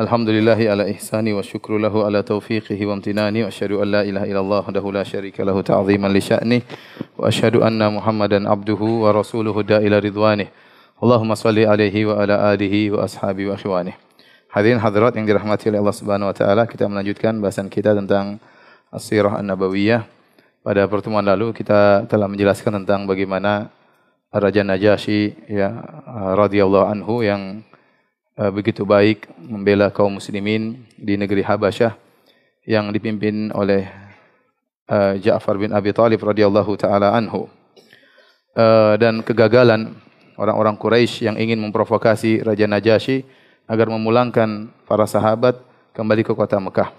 [0.00, 4.24] Alhamdulillahi ala ihsani wa syukru lahu ala taufiqihi wa amtinani wa asyhadu an la ilaha
[4.24, 6.64] illallah wahdahu la syarika lahu ta'ziman li sya'ni
[7.20, 10.48] wa asyhadu anna Muhammadan abduhu wa rasuluhu da'ila ridwanih.
[11.04, 13.92] Allahumma salli alaihi wa ala alihi wa ashabi wa akhwanih.
[14.48, 18.40] Hadirin hadirat yang dirahmati oleh Allah Subhanahu wa taala, kita melanjutkan bahasan kita tentang
[18.88, 20.08] As-Sirah An-Nabawiyah.
[20.64, 23.68] Pada pertemuan lalu kita telah menjelaskan tentang bagaimana
[24.32, 25.76] Raja Najasyi ya
[26.40, 27.68] radhiyallahu anhu yang
[28.48, 31.92] begitu baik membela kaum muslimin di negeri Habasyah
[32.64, 33.84] yang dipimpin oleh
[34.88, 37.52] uh, Ja'far bin Abi Talib radhiyallahu taala anhu.
[38.56, 39.94] Uh, dan kegagalan
[40.40, 43.22] orang-orang Quraisy yang ingin memprovokasi Raja Najasyi
[43.70, 45.60] agar memulangkan para sahabat
[45.94, 46.90] kembali ke kota Mekah.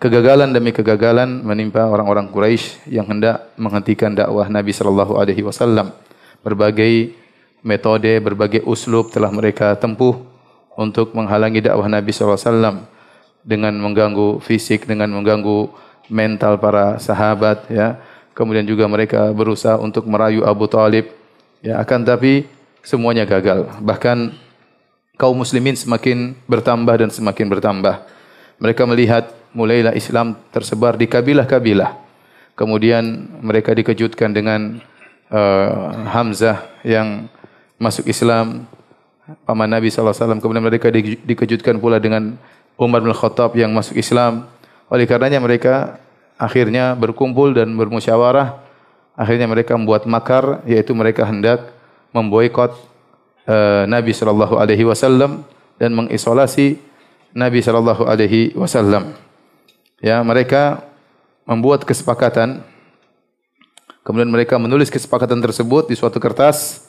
[0.00, 5.92] Kegagalan demi kegagalan menimpa orang-orang Quraisy yang hendak menghentikan dakwah Nabi sallallahu alaihi wasallam.
[6.40, 7.12] Berbagai
[7.60, 10.29] metode, berbagai uslub telah mereka tempuh
[10.80, 12.88] untuk menghalangi dakwah Nabi SAW
[13.44, 15.68] dengan mengganggu fisik, dengan mengganggu
[16.08, 18.00] mental para sahabat, ya.
[18.32, 21.12] Kemudian juga mereka berusaha untuk merayu Abu Talib,
[21.60, 21.76] ya.
[21.76, 22.48] Akan tapi
[22.80, 23.68] semuanya gagal.
[23.84, 24.32] Bahkan
[25.20, 28.00] kaum muslimin semakin bertambah dan semakin bertambah.
[28.56, 31.92] Mereka melihat mulailah Islam tersebar di kabilah-kabilah.
[32.56, 34.80] Kemudian mereka dikejutkan dengan
[35.32, 37.28] uh, Hamzah yang
[37.80, 38.68] masuk Islam,
[39.44, 40.40] paman Nabi SAW.
[40.40, 42.38] Kemudian mereka dikejutkan pula dengan
[42.80, 44.48] Umar bin Khattab yang masuk Islam.
[44.88, 46.00] Oleh karenanya mereka
[46.40, 48.56] akhirnya berkumpul dan bermusyawarah.
[49.14, 51.68] Akhirnya mereka membuat makar, yaitu mereka hendak
[52.16, 52.72] memboikot
[53.44, 55.44] uh, Nabi Shallallahu Alaihi Wasallam
[55.76, 56.80] dan mengisolasi
[57.36, 59.12] Nabi Shallallahu Alaihi Wasallam.
[60.00, 60.80] Ya, mereka
[61.44, 62.64] membuat kesepakatan.
[64.00, 66.88] Kemudian mereka menulis kesepakatan tersebut di suatu kertas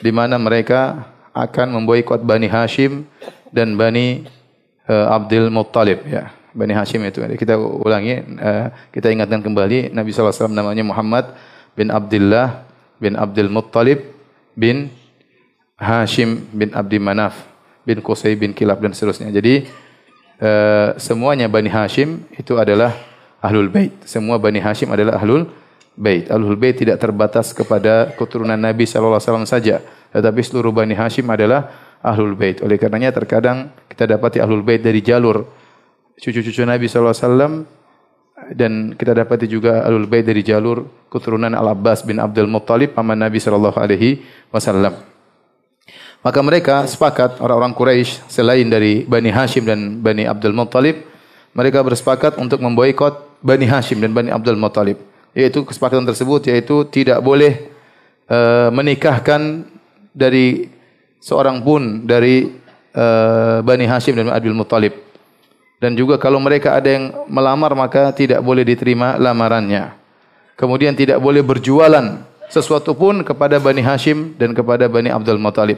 [0.00, 1.04] di mana mereka
[1.36, 3.04] akan memboikot Bani Hashim
[3.52, 4.24] dan Bani
[4.88, 6.32] uh, Abdul Muttalib ya.
[6.56, 7.20] Bani Hashim itu.
[7.36, 11.36] Kita ulangi, uh, kita ingatkan kembali Nabi SAW namanya Muhammad
[11.76, 12.64] bin Abdullah
[12.96, 14.00] bin Abdul Muttalib
[14.56, 14.88] bin
[15.76, 17.36] Hashim bin Abdi Manaf
[17.84, 19.28] bin Qusay bin Kilab dan seterusnya.
[19.28, 19.68] Jadi
[20.40, 22.96] uh, semuanya Bani Hashim itu adalah
[23.44, 23.92] Ahlul Bait.
[24.08, 25.52] Semua Bani Hashim adalah Ahlul
[25.92, 26.32] Bait.
[26.32, 29.84] Ahlul Bait tidak terbatas kepada keturunan Nabi SAW saja
[30.16, 31.68] tetapi seluruh Bani Hashim adalah
[32.00, 32.64] Ahlul Bait.
[32.64, 35.44] Oleh karenanya terkadang kita dapati Ahlul Bait dari jalur
[36.16, 37.68] cucu-cucu Nabi SAW
[38.56, 43.36] dan kita dapati juga Ahlul Bait dari jalur keturunan Al-Abbas bin Abdul Muttalib paman Nabi
[43.36, 44.96] sallallahu alaihi wasallam.
[46.24, 51.04] Maka mereka sepakat orang-orang Quraisy selain dari Bani Hashim dan Bani Abdul Muttalib,
[51.54, 54.98] mereka bersepakat untuk memboikot Bani Hashim dan Bani Abdul Muttalib.
[55.36, 57.68] Yaitu kesepakatan tersebut yaitu tidak boleh
[58.26, 59.68] uh, menikahkan
[60.16, 60.72] dari
[61.20, 62.48] seorang pun dari
[62.96, 64.96] uh, Bani Hashim dan Abdul Muttalib.
[65.76, 69.92] Dan juga kalau mereka ada yang melamar maka tidak boleh diterima lamarannya.
[70.56, 75.76] Kemudian tidak boleh berjualan sesuatu pun kepada Bani Hashim dan kepada Bani Abdul Muttalib.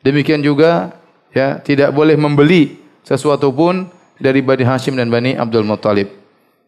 [0.00, 0.96] Demikian juga
[1.36, 6.08] ya tidak boleh membeli sesuatu pun dari Bani Hashim dan Bani Abdul Muttalib.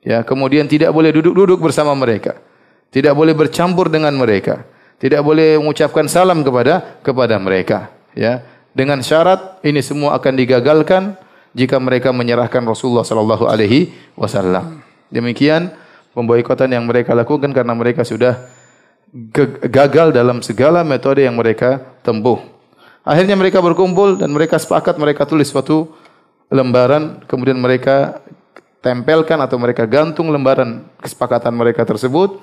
[0.04, 2.38] Ya, kemudian tidak boleh duduk-duduk bersama mereka.
[2.92, 4.64] Tidak boleh bercampur dengan mereka.
[4.98, 8.42] Tidak boleh mengucapkan salam kepada kepada mereka, ya.
[8.74, 11.14] Dengan syarat ini semua akan digagalkan
[11.54, 14.82] jika mereka menyerahkan Rasulullah sallallahu alaihi wasallam.
[15.10, 15.72] Demikian
[16.12, 18.38] pemboikotan yang mereka lakukan karena mereka sudah
[19.66, 22.42] gagal dalam segala metode yang mereka tempuh.
[23.06, 25.88] Akhirnya mereka berkumpul dan mereka sepakat mereka tulis suatu
[26.52, 28.20] lembaran kemudian mereka
[28.84, 32.40] tempelkan atau mereka gantung lembaran kesepakatan mereka tersebut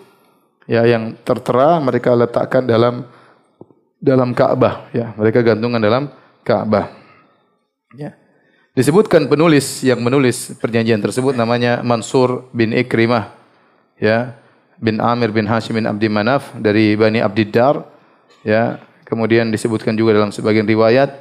[0.65, 3.05] ya yang tertera mereka letakkan dalam
[3.97, 4.89] dalam Ka'bah.
[4.93, 6.11] Ya mereka gantungan dalam
[6.45, 6.93] Ka'bah.
[7.97, 8.13] Ya.
[8.75, 13.31] Disebutkan penulis yang menulis perjanjian tersebut namanya Mansur bin Ikrimah.
[13.95, 14.35] Ya
[14.79, 17.87] bin Amir bin Hashim bin Abdi Manaf dari Bani Abdiddar
[18.43, 21.15] ya kemudian disebutkan juga dalam sebagian riwayat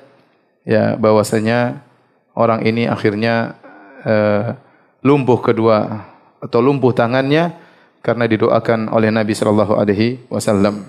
[0.66, 1.84] ya bahwasanya
[2.34, 3.54] orang ini akhirnya
[4.02, 4.58] uh,
[5.06, 6.02] lumpuh kedua
[6.42, 7.54] atau lumpuh tangannya
[8.04, 10.84] karena didoakan oleh Nabi sallallahu alaihi wasallam.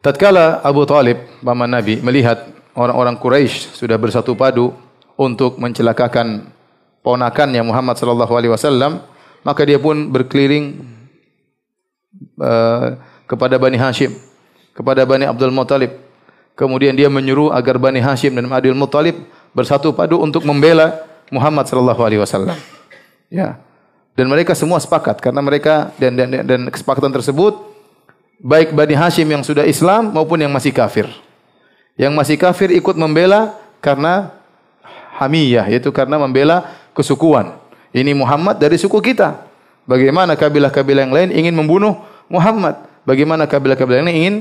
[0.00, 4.72] Tatkala Abu Talib, paman Nabi, melihat orang-orang Quraisy sudah bersatu padu
[5.20, 6.48] untuk mencelakakan
[7.04, 9.04] ponakannya Muhammad sallallahu alaihi wasallam,
[9.44, 10.80] maka dia pun berkeliling
[12.40, 12.96] uh,
[13.28, 14.16] kepada Bani Hashim,
[14.72, 15.92] kepada Bani Abdul Muttalib.
[16.56, 19.20] Kemudian dia menyuruh agar Bani Hashim dan Abdul Muttalib
[19.52, 22.56] bersatu padu untuk membela Muhammad sallallahu alaihi wasallam.
[23.28, 23.60] Ya.
[24.16, 27.52] Dan mereka semua sepakat karena mereka dan dan, dan kesepakatan tersebut
[28.40, 31.04] baik Bani Hashim yang sudah Islam maupun yang masih kafir.
[32.00, 33.52] Yang masih kafir ikut membela
[33.84, 34.32] karena
[35.20, 36.64] hamiyah yaitu karena membela
[36.96, 37.60] kesukuan.
[37.92, 39.44] Ini Muhammad dari suku kita.
[39.84, 42.00] Bagaimana kabilah-kabilah yang lain ingin membunuh
[42.32, 42.88] Muhammad?
[43.04, 44.36] Bagaimana kabilah-kabilah yang lain ingin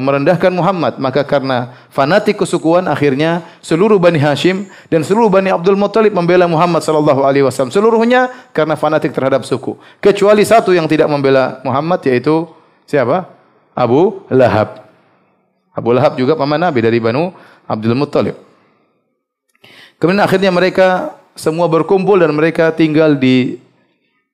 [0.00, 0.96] merendahkan Muhammad?
[0.96, 6.80] Maka karena fanatik kesukuan akhirnya seluruh Bani Hashim dan seluruh Bani Abdul Muttalib membela Muhammad
[6.80, 7.68] sallallahu alaihi wasallam.
[7.74, 9.76] Seluruhnya karena fanatik terhadap suku.
[10.00, 12.48] Kecuali satu yang tidak membela Muhammad yaitu
[12.88, 13.28] siapa?
[13.76, 14.88] Abu Lahab.
[15.76, 17.30] Abu Lahab juga paman Nabi dari Banu
[17.68, 18.36] Abdul Muttalib.
[20.00, 23.60] Kemudian akhirnya mereka semua berkumpul dan mereka tinggal di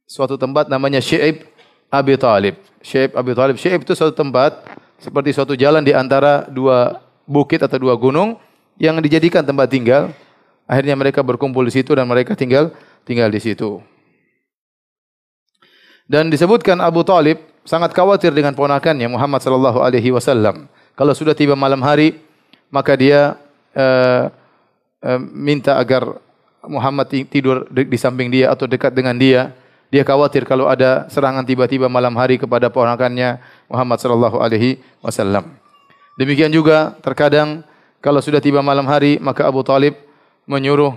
[0.07, 1.43] suatu tempat namanya Syaib
[1.91, 2.55] Abi Talib.
[2.81, 3.57] Syaib Abi Talib.
[3.59, 4.63] Syaib itu suatu tempat
[5.01, 8.41] seperti suatu jalan di antara dua bukit atau dua gunung
[8.81, 10.13] yang dijadikan tempat tinggal.
[10.67, 12.75] Akhirnya mereka berkumpul di situ dan mereka tinggal
[13.07, 13.79] tinggal di situ.
[16.07, 20.71] Dan disebutkan Abu Talib sangat khawatir dengan ponakannya Muhammad sallallahu alaihi wasallam.
[20.99, 22.19] Kalau sudah tiba malam hari,
[22.71, 23.39] maka dia
[23.75, 24.31] uh,
[25.03, 26.19] uh, minta agar
[26.67, 29.55] Muhammad tidur di samping dia atau dekat dengan dia
[29.87, 35.55] dia khawatir kalau ada serangan tiba-tiba malam hari kepada ponakannya Muhammad sallallahu alaihi wasallam.
[36.17, 37.61] Demikian juga terkadang
[38.01, 39.99] kalau sudah tiba malam hari maka Abu Talib
[40.47, 40.95] menyuruh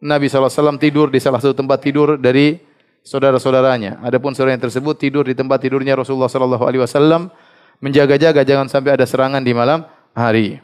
[0.00, 2.60] Nabi SAW tidur di salah satu tempat tidur dari
[3.06, 4.02] saudara-saudaranya.
[4.04, 7.32] Adapun saudara yang tersebut tidur di tempat tidurnya Rasulullah sallallahu alaihi wasallam
[7.80, 10.60] menjaga-jaga jangan sampai ada serangan di malam hari.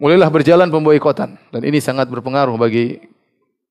[0.00, 3.02] Mulailah berjalan pemboikotan dan ini sangat berpengaruh bagi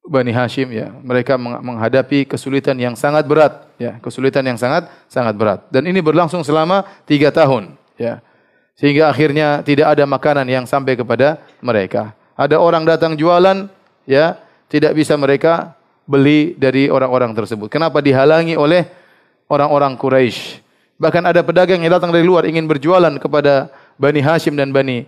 [0.01, 5.69] Bani Hashim ya, mereka menghadapi kesulitan yang sangat berat ya, kesulitan yang sangat sangat berat.
[5.69, 8.17] Dan ini berlangsung selama tiga tahun ya.
[8.73, 12.17] Sehingga akhirnya tidak ada makanan yang sampai kepada mereka.
[12.33, 13.69] Ada orang datang jualan
[14.09, 14.41] ya,
[14.73, 15.77] tidak bisa mereka
[16.09, 17.69] beli dari orang-orang tersebut.
[17.69, 18.89] Kenapa dihalangi oleh
[19.53, 20.65] orang-orang Quraisy?
[20.97, 23.69] Bahkan ada pedagang yang datang dari luar ingin berjualan kepada
[24.01, 25.05] Bani Hashim dan Bani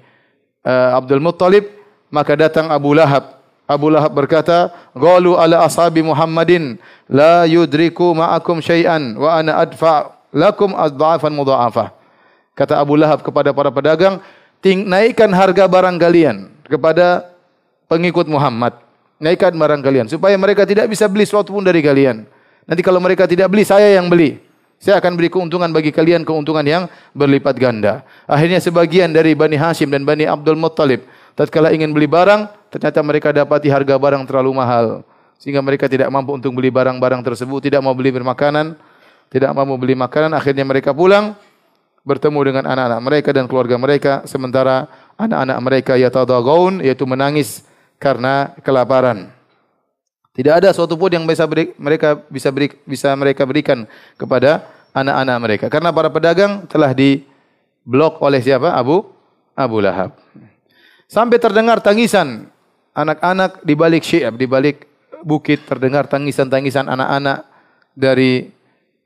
[0.66, 1.66] uh, Abdul Muttalib,
[2.14, 6.76] maka datang Abu Lahab Abu Lahab berkata, "Qalu ala ashabi Muhammadin
[7.08, 11.96] la yudriku ma'akum syai'an wa ana adfa' lakum adha'afan mudha'afah."
[12.54, 14.20] Kata Abu Lahab kepada para pedagang,
[14.64, 17.32] naikkan harga barang kalian kepada
[17.88, 18.76] pengikut Muhammad.
[19.24, 22.28] Naikkan barang kalian supaya mereka tidak bisa beli sesuatu pun dari kalian.
[22.68, 24.40] Nanti kalau mereka tidak beli, saya yang beli.
[24.84, 28.04] Saya akan beri keuntungan bagi kalian keuntungan yang berlipat ganda.
[28.28, 33.30] Akhirnya sebagian dari Bani Hashim dan Bani Abdul Muttalib tatkala ingin beli barang, ternyata mereka
[33.34, 35.06] dapati harga barang terlalu mahal
[35.44, 38.80] sehingga mereka tidak mampu untuk beli barang-barang tersebut, tidak mau beli bermakanan,
[39.28, 41.36] tidak mau beli makanan, akhirnya mereka pulang
[42.04, 47.64] bertemu dengan anak-anak mereka dan keluarga mereka sementara anak-anak mereka yatadagaun yaitu menangis
[48.00, 49.32] karena kelaparan.
[50.32, 53.84] Tidak ada suatu pun yang bisa beri, mereka bisa beri, bisa mereka berikan
[54.16, 54.64] kepada
[54.96, 58.72] anak-anak mereka karena para pedagang telah diblok oleh siapa?
[58.76, 59.08] Abu
[59.56, 60.16] Abu Lahab.
[61.08, 62.50] Sampai terdengar tangisan
[62.94, 64.88] anak-anak di balik Syi'ab, di balik
[65.24, 67.48] bukit terdengar tangisan-tangisan anak-anak
[67.96, 68.52] dari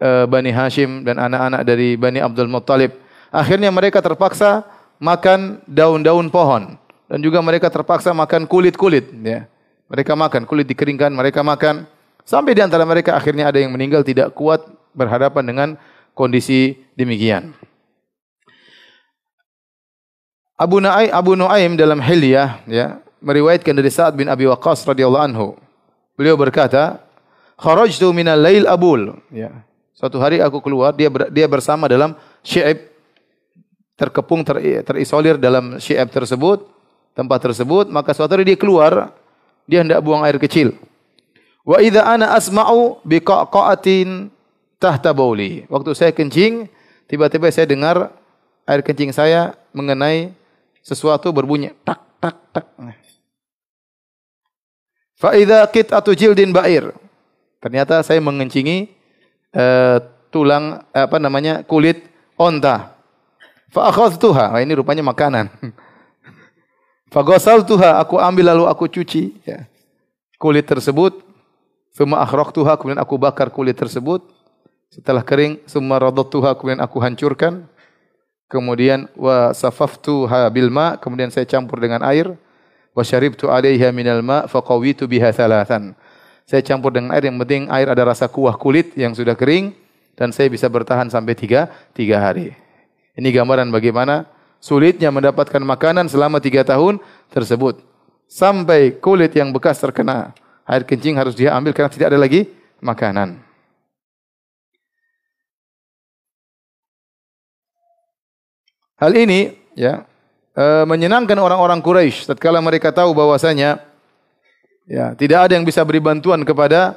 [0.01, 2.95] uh, Bani Hashim dan anak-anak dari Bani Abdul Muttalib.
[3.29, 4.65] Akhirnya mereka terpaksa
[4.97, 9.45] makan daun-daun pohon dan juga mereka terpaksa makan kulit-kulit ya.
[9.87, 11.87] Mereka makan kulit dikeringkan, mereka makan
[12.27, 14.59] sampai di antara mereka akhirnya ada yang meninggal tidak kuat
[14.91, 15.69] berhadapan dengan
[16.11, 17.55] kondisi demikian.
[20.57, 25.47] Abu Nuaim, Abu Nuaim dalam Hilyah ya, meriwayatkan dari Sa'ad bin Abi Waqqas radhiyallahu anhu.
[26.17, 26.97] Beliau berkata,
[27.61, 29.53] "Kharajtu minal lail abul." Ya.
[29.93, 32.89] Suatu hari aku keluar, dia ber, dia bersama dalam syi'ib
[33.97, 36.65] terkepung ter, terisolir dalam syi'ib tersebut,
[37.13, 39.13] tempat tersebut, maka suatu hari dia keluar,
[39.69, 40.73] dia hendak buang air kecil.
[41.65, 44.33] Wa idza ana asma'u biqaqatin
[44.81, 45.69] tahta bauli.
[45.69, 46.65] Waktu saya kencing,
[47.05, 48.09] tiba-tiba saya dengar
[48.65, 50.36] air kencing saya mengenai
[50.87, 52.65] sesuatu berbunyi tak tak tak.
[55.19, 56.95] Fa idza qit'atu jildin ba'ir.
[57.59, 58.87] Ternyata saya mengencingi
[59.51, 59.99] uh,
[60.31, 62.07] tulang apa namanya kulit
[62.39, 62.95] onta.
[63.73, 64.55] Fa akhadhtuha.
[64.55, 65.51] Nah, ini rupanya makanan.
[67.13, 69.67] Fa ghasaltuha, aku ambil lalu aku cuci ya.
[70.37, 71.23] Kulit tersebut.
[71.95, 74.21] Thumma akhraqtuha, kemudian aku bakar kulit tersebut.
[74.93, 77.65] Setelah kering, summa radadtuha, kemudian aku hancurkan.
[78.47, 82.31] Kemudian wa safaftuha bil ma, kemudian saya campur dengan air
[82.95, 85.91] wa syaribtu 'alaiha minal ma faqawitu biha thalathan.
[86.47, 89.75] Saya campur dengan air yang penting air ada rasa kuah kulit yang sudah kering
[90.15, 92.55] dan saya bisa bertahan sampai tiga, tiga hari.
[93.19, 94.31] Ini gambaran bagaimana
[94.63, 97.03] sulitnya mendapatkan makanan selama tiga tahun
[97.35, 97.83] tersebut.
[98.31, 100.31] Sampai kulit yang bekas terkena
[100.63, 102.47] air kencing harus dia ambil karena tidak ada lagi
[102.79, 103.46] makanan.
[108.97, 110.03] Hal ini ya
[110.57, 113.87] e, menyenangkan orang-orang Quraisy tatkala mereka tahu bahwasanya
[114.87, 116.95] Ya, tidak ada yang bisa beri bantuan kepada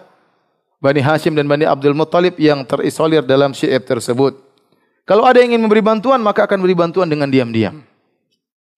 [0.79, 4.39] Bani Hashim dan Bani Abdul Muttalib yang terisolir dalam syi'ib tersebut.
[5.03, 7.83] Kalau ada yang ingin memberi bantuan, maka akan beri bantuan dengan diam-diam.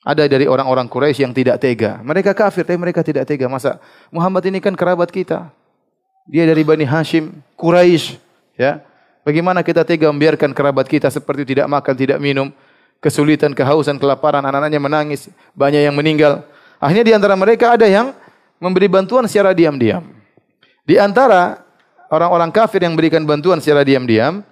[0.01, 2.01] Ada dari orang-orang Quraisy yang tidak tega.
[2.01, 3.53] Mereka kafir, tapi mereka tidak tega.
[3.53, 3.77] Masa
[4.09, 5.53] Muhammad ini kan kerabat kita.
[6.25, 8.17] Dia dari Bani Hashim, Quraisy,
[8.57, 8.81] ya.
[9.29, 12.49] Bagaimana kita tega membiarkan kerabat kita seperti tidak makan, tidak minum,
[13.03, 15.27] kesulitan, kehausan, kelaparan, anak-anaknya menangis,
[15.59, 16.47] banyak yang meninggal.
[16.79, 18.15] Akhirnya di antara mereka ada yang
[18.63, 20.07] memberi bantuan secara diam-diam.
[20.87, 21.67] Di antara
[22.07, 24.47] orang-orang kafir yang memberikan bantuan secara diam-diam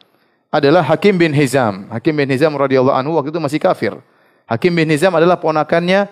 [0.50, 1.86] adalah Hakim bin Hizam.
[1.94, 3.94] Hakim bin Hizam radhiyallahu anhu waktu itu masih kafir.
[4.50, 6.10] Hakim bin Hizam adalah ponakannya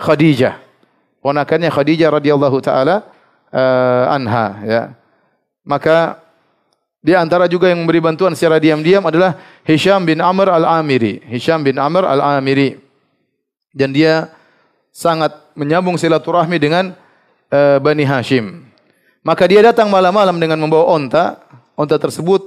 [0.00, 0.56] Khadijah.
[1.20, 3.04] Ponakannya Khadijah radhiyallahu taala
[3.52, 4.82] uh, anha ya.
[5.64, 6.23] Maka
[7.04, 9.36] di antara juga yang memberi bantuan secara diam-diam adalah
[9.68, 11.20] Hisham bin Amr al-Amiri.
[11.28, 12.80] Hisham bin Amr al-Amiri.
[13.76, 14.32] Dan dia
[14.88, 16.96] sangat menyambung silaturahmi dengan
[17.52, 18.64] uh, Bani Hashim.
[19.20, 21.44] Maka dia datang malam-malam dengan membawa onta.
[21.76, 22.40] Onta tersebut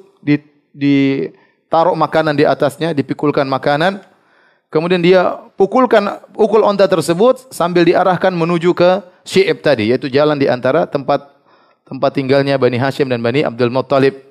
[0.74, 4.02] ditaruh makanan di atasnya, dipikulkan makanan.
[4.74, 10.50] Kemudian dia pukulkan pukul onta tersebut sambil diarahkan menuju ke Syi'ib tadi, yaitu jalan di
[10.50, 11.30] antara tempat
[11.86, 14.27] tempat tinggalnya Bani Hashim dan Bani Abdul Muttalib.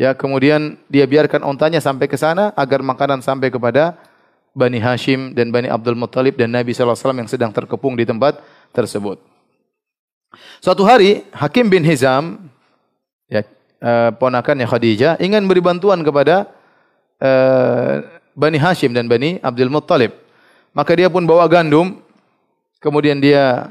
[0.00, 4.00] Ya, kemudian dia biarkan ontanya sampai ke sana agar makanan sampai kepada
[4.56, 8.40] Bani Hashim dan Bani Abdul Muttalib dan Nabi SAW yang sedang terkepung di tempat
[8.72, 9.20] tersebut.
[10.64, 12.48] Suatu hari Hakim bin Hizam,
[13.28, 13.44] ya,
[13.84, 16.48] uh, ponakannya Khadijah, ingin beri bantuan kepada
[17.20, 18.00] uh,
[18.32, 20.16] Bani Hashim dan Bani Abdul Muttalib.
[20.72, 22.00] Maka dia pun bawa gandum,
[22.80, 23.68] kemudian dia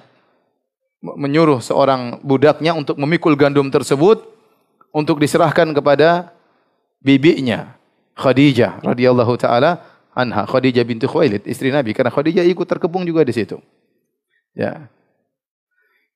[1.02, 4.38] menyuruh seorang budaknya untuk memikul gandum tersebut
[4.93, 6.34] untuk diserahkan kepada
[7.00, 7.77] bibinya
[8.19, 9.79] Khadijah radhiyallahu taala
[10.12, 13.58] anha Khadijah binti Khuwailid istri Nabi karena Khadijah ikut terkepung juga di situ.
[14.58, 14.91] Ya.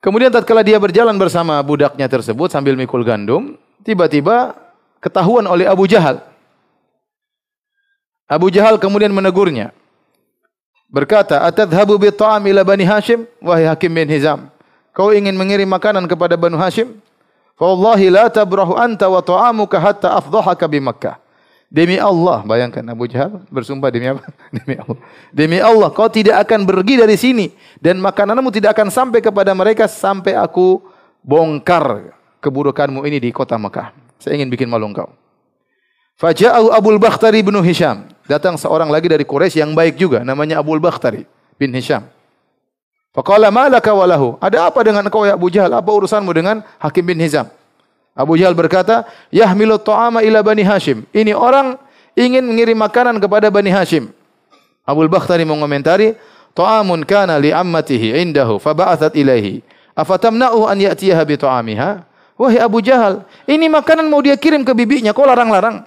[0.03, 3.55] Kemudian tatkala dia berjalan bersama budaknya tersebut sambil mikul gandum,
[3.87, 4.51] tiba-tiba
[4.99, 6.19] ketahuan oleh Abu Jahal.
[8.27, 9.71] Abu Jahal kemudian menegurnya.
[10.87, 14.51] Berkata, "Atadhabu bi ta'am ila Bani Hashim?" Wahai Hakim bin Hizam,
[14.91, 16.99] kau ingin mengirim makanan kepada Bani Hashim?
[17.57, 21.22] Wallahi la tabrahu anta wa ta'amuka hatta afdhahaka bi Makkah.
[21.74, 24.22] Demi Allah, bayangkan Abu Jahal bersumpah demi apa?
[24.62, 25.00] Demi Allah.
[25.33, 27.50] Demi Allah, kau tidak akan pergi dari sini
[27.81, 30.86] dan makananmu tidak akan sampai kepada mereka sampai aku
[31.25, 32.13] bongkar
[32.45, 33.89] keburukanmu ini di kota Mekah.
[34.22, 35.10] Saya ingin bikin malu engkau.
[36.22, 38.05] Faja'u Abul Bakhtari bin Hisham.
[38.29, 41.25] Datang seorang lagi dari Quraisy yang baik juga, namanya Abul Bakhtari
[41.57, 42.05] bin Hisham.
[43.13, 44.41] Faqala malaka walahu.
[44.41, 45.70] Ada apa dengan kau ya Abu Jahal?
[45.77, 47.46] Apa urusanmu dengan Hakim bin Hizam?
[48.17, 51.05] Abu Jahal berkata, Yahmilu ta'ama ila Bani Hashim.
[51.13, 51.77] Ini orang
[52.17, 54.10] ingin mengirim makanan kepada Bani Hashim.
[54.84, 56.17] Abul Bakhtari mengomentari,
[56.53, 59.65] Ta'amun kana li ammatihi indahu faba'athat ilaihi.
[59.98, 61.91] Afatamna'u an ya'tiyaha bi ta'amiha?
[62.34, 65.86] Wahai Abu Jahal, ini makanan mau dia kirim ke bibinya, kau larang-larang.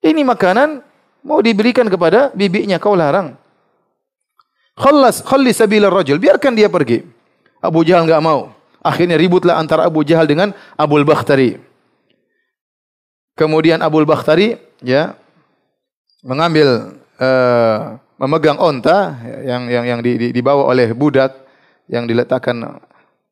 [0.00, 0.80] Ini makanan
[1.24, 3.36] mau diberikan kepada bibinya, kau larang.
[4.74, 6.18] Khallas, khalli sabila rajul.
[6.18, 7.06] Biarkan dia pergi.
[7.62, 8.50] Abu Jahal enggak mau.
[8.84, 11.56] Akhirnya ributlah antara Abu Jahal dengan Abul Bakhtari.
[13.38, 15.16] Kemudian Abul Bakhtari ya
[16.20, 21.32] mengambil uh, memegang onta yang yang yang di, di, dibawa oleh budak
[21.88, 22.78] yang diletakkan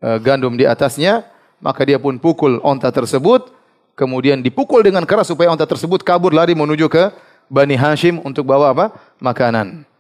[0.00, 1.26] uh, gandum di atasnya,
[1.61, 3.52] maka dia pun pukul onta tersebut
[3.92, 7.12] kemudian dipukul dengan keras supaya unta tersebut kabur lari menuju ke
[7.52, 8.96] Bani Hashim untuk bawa apa?
[9.20, 9.91] Makanan.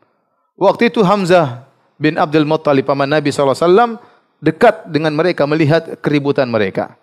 [0.56, 1.64] Waktu itu Hamzah
[1.96, 4.00] bin Abdul Muttalib paman Nabi SAW
[4.42, 6.98] dekat dengan mereka melihat keributan mereka.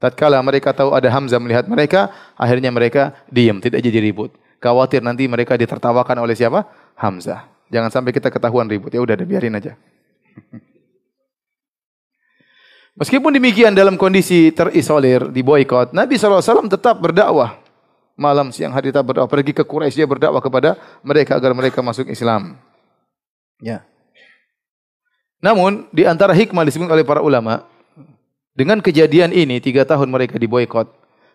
[0.00, 4.32] Tatkala mereka tahu ada Hamzah melihat mereka, akhirnya mereka diam, tidak jadi ribut.
[4.60, 6.68] Khawatir nanti mereka ditertawakan oleh siapa?
[6.96, 7.48] Hamzah.
[7.72, 8.92] Jangan sampai kita ketahuan ribut.
[8.92, 9.76] Ya udah, biarin aja.
[13.00, 17.56] Meskipun demikian dalam kondisi terisolir, di boykot, Nabi SAW tetap berdakwah.
[18.20, 19.32] Malam, siang, hari tetap berdakwah.
[19.32, 22.60] Pergi ke Quraisy dia berdakwah kepada mereka agar mereka masuk Islam.
[23.60, 23.84] Ya.
[25.40, 27.64] Namun, di antara hikmah disebut oleh para ulama,
[28.52, 30.88] dengan kejadian ini, tiga tahun mereka di boykot,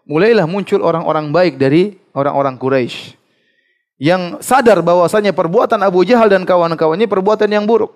[0.05, 3.17] mulailah muncul orang-orang baik dari orang-orang Quraisy
[3.95, 7.95] yang sadar bahwasanya perbuatan Abu Jahal dan kawan-kawannya perbuatan yang buruk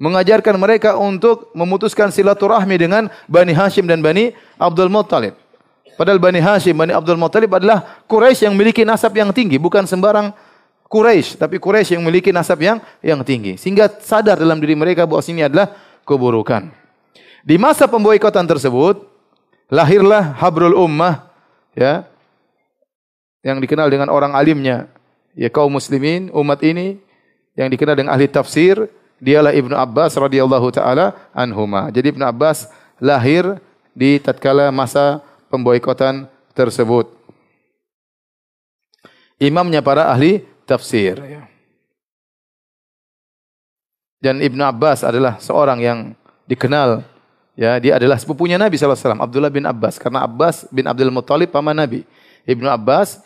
[0.00, 5.36] mengajarkan mereka untuk memutuskan silaturahmi dengan Bani Hashim dan Bani Abdul Muttalib.
[6.00, 10.32] Padahal Bani Hashim, Bani Abdul Muttalib adalah Quraisy yang memiliki nasab yang tinggi, bukan sembarang
[10.90, 13.54] Quraisy, tapi Quraisy yang memiliki nasab yang yang tinggi.
[13.54, 15.70] Sehingga sadar dalam diri mereka bahwa ini adalah
[16.02, 16.74] keburukan.
[17.46, 19.06] Di masa pemboikotan tersebut,
[19.70, 21.30] lahirlah Habrul Ummah,
[21.78, 22.10] ya,
[23.46, 24.90] yang dikenal dengan orang alimnya,
[25.38, 26.98] ya kaum muslimin, umat ini,
[27.54, 28.90] yang dikenal dengan ahli tafsir,
[29.22, 31.86] dialah Ibnu Abbas radhiyallahu taala anhuma.
[31.94, 32.66] Jadi Ibnu Abbas
[32.98, 33.62] lahir
[33.94, 35.22] di tatkala masa
[35.54, 37.08] pemboikotan tersebut.
[39.40, 41.18] Imamnya para ahli tafsir.
[44.22, 45.98] Dan Ibnu Abbas adalah seorang yang
[46.46, 47.02] dikenal
[47.58, 49.98] ya dia adalah sepupunya Nabi SAW Abdullah bin Abbas.
[49.98, 52.06] Karena Abbas bin Abdul Muttalib paman Nabi.
[52.46, 53.24] Ibnu Abbas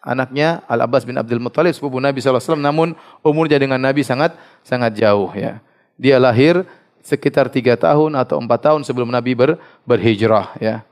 [0.00, 4.32] anaknya Al Abbas bin Abdul Muttalib sepupu Nabi SAW namun umurnya dengan Nabi sangat
[4.64, 5.60] sangat jauh ya.
[5.98, 6.62] Dia lahir
[7.02, 10.86] sekitar tiga tahun atau empat tahun sebelum Nabi ber, berhijrah ya.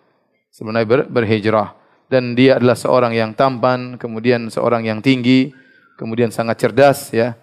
[0.51, 1.79] Sebelum Nabi ber, berhijrah.
[2.11, 5.55] Dan dia adalah seorang yang tampan kemudian seorang yang tinggi
[5.97, 7.35] kemudian sangat cerdas ya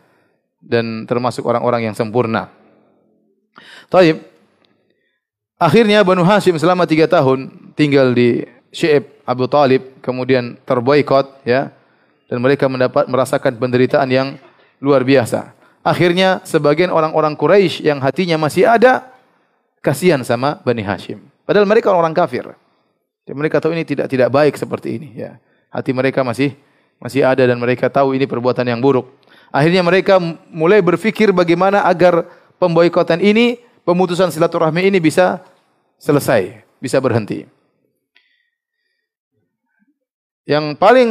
[0.63, 2.47] dan termasuk orang-orang yang sempurna.
[3.91, 4.23] Taib.
[5.59, 8.43] Akhirnya Banu Hashim selama tiga tahun tinggal di
[8.73, 11.71] Syi'ib Abu Talib, kemudian terboikot, ya,
[12.27, 14.27] dan mereka mendapat merasakan penderitaan yang
[14.81, 15.53] luar biasa.
[15.85, 19.13] Akhirnya sebagian orang-orang Quraisy yang hatinya masih ada
[19.83, 21.21] kasihan sama Bani Hashim.
[21.43, 22.55] Padahal mereka orang kafir.
[23.23, 25.09] Dan mereka tahu ini tidak tidak baik seperti ini.
[25.15, 25.39] Ya.
[25.71, 26.55] Hati mereka masih
[27.03, 29.11] masih ada dan mereka tahu ini perbuatan yang buruk.
[29.51, 32.23] Akhirnya mereka mulai berpikir bagaimana agar
[32.55, 35.43] pemboikotan ini, pemutusan silaturahmi ini bisa
[35.99, 37.43] selesai, bisa berhenti.
[40.47, 41.09] Yang paling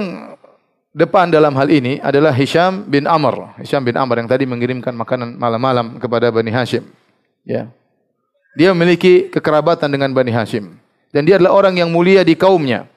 [0.96, 3.56] depan dalam hal ini adalah Hisham bin Amr.
[3.60, 6.88] Hisham bin Amr yang tadi mengirimkan makanan malam-malam kepada Bani Hashim.
[7.44, 7.68] Ya.
[8.56, 10.76] Dia memiliki kekerabatan dengan Bani Hashim.
[11.12, 12.91] Dan dia adalah orang yang mulia di kaumnya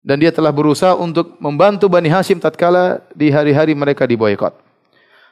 [0.00, 4.52] dan dia telah berusaha untuk membantu Bani Hashim tatkala di hari-hari mereka diboykot.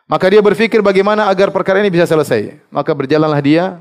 [0.08, 2.56] Maka dia berpikir bagaimana agar perkara ini bisa selesai.
[2.72, 3.76] Maka berjalanlah dia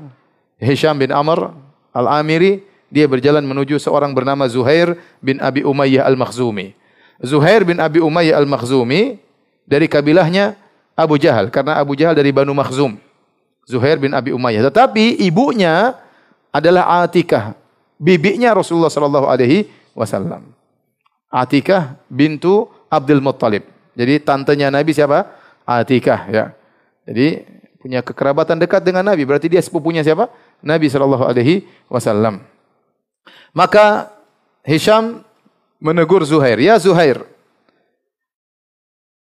[0.60, 1.56] Hisham bin Amr
[1.92, 6.76] Al-Amiri, dia berjalan menuju seorang bernama Zuhair bin Abi Umayyah Al-Makhzumi.
[7.24, 9.16] Zuhair bin Abi Umayyah Al-Makhzumi
[9.64, 10.56] dari kabilahnya
[10.96, 13.00] Abu Jahal karena Abu Jahal dari Banu Makhzum.
[13.68, 14.68] Zuhair bin Abi Umayyah.
[14.72, 15.96] Tetapi ibunya
[16.48, 17.52] adalah Atikah,
[18.00, 20.56] bibinya Rasulullah sallallahu alaihi wasallam.
[21.28, 23.68] Atikah bintu Abdul Muttalib.
[23.92, 25.28] Jadi tantenya Nabi siapa?
[25.68, 26.44] Atikah ya.
[27.04, 27.44] Jadi
[27.80, 29.28] punya kekerabatan dekat dengan Nabi.
[29.28, 30.32] Berarti dia sepupunya siapa?
[30.64, 32.42] Nabi sallallahu alaihi wasallam.
[33.52, 34.12] Maka
[34.64, 35.24] Hisham
[35.80, 37.24] menegur Zuhair, "Ya Zuhair,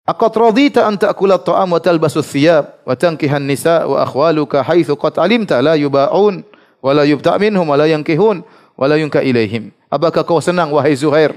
[0.07, 5.19] Aqad radita an ta'kula at-ta'am wa talbasu thiyab wa tankihan nisa wa akhwaluka haitsu qad
[5.19, 6.47] alimta la yuba'un
[6.79, 8.47] wa la yubta' minhum wa la yankihun
[8.79, 9.75] wa la yunka ilaihim.
[9.91, 11.35] Apakah kau senang wahai Zuhair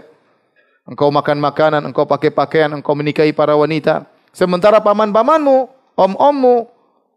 [0.89, 4.09] Engkau makan makanan, engkau pakai pakaian, engkau menikahi para wanita.
[4.33, 6.65] Sementara paman-pamanmu, om-ommu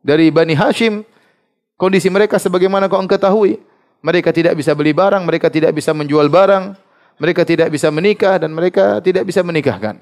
[0.04, 1.00] dari Bani Hashim,
[1.80, 3.56] kondisi mereka sebagaimana kau ketahui.
[4.04, 6.76] Mereka tidak bisa beli barang, mereka tidak bisa menjual barang,
[7.16, 9.96] mereka tidak bisa menikah dan mereka tidak bisa menikahkan.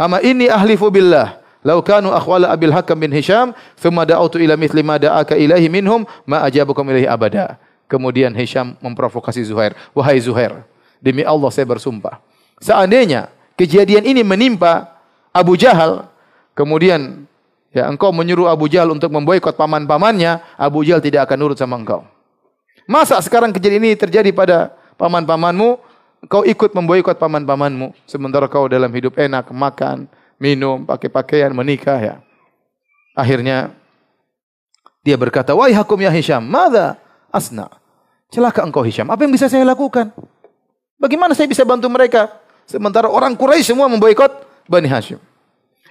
[0.00, 1.44] Ama ini ahlifu billah.
[1.60, 6.06] Lau kanu akhwala Abil Hakam bin Hisham, thumma da'utu ila mithli ma da'aka ilahi minhum,
[6.22, 7.58] ma ajabukum ilahi abada.
[7.90, 9.74] Kemudian Hisham memprovokasi Zuhair.
[9.90, 10.62] Wahai Zuhair,
[11.02, 12.22] demi Allah saya bersumpah.
[12.60, 14.96] Seandainya kejadian ini menimpa
[15.32, 16.08] Abu Jahal,
[16.56, 17.28] kemudian
[17.72, 22.04] ya engkau menyuruh Abu Jahal untuk memboikot paman-pamannya, Abu Jahal tidak akan nurut sama engkau.
[22.88, 25.76] Masa sekarang kejadian ini terjadi pada paman-pamanmu,
[26.30, 30.08] kau ikut memboikot paman-pamanmu, sementara kau dalam hidup enak, makan,
[30.40, 32.14] minum, pakai pakaian, menikah ya.
[33.12, 33.74] Akhirnya
[35.04, 36.96] dia berkata, "Wahai hakum ya Hisham, mada
[37.28, 37.68] asna?"
[38.32, 40.10] Celaka engkau Hisham, apa yang bisa saya lakukan?
[40.96, 42.45] Bagaimana saya bisa bantu mereka?
[42.66, 44.30] Sementara orang Quraisy semua memboikot
[44.66, 45.22] Bani Hashim.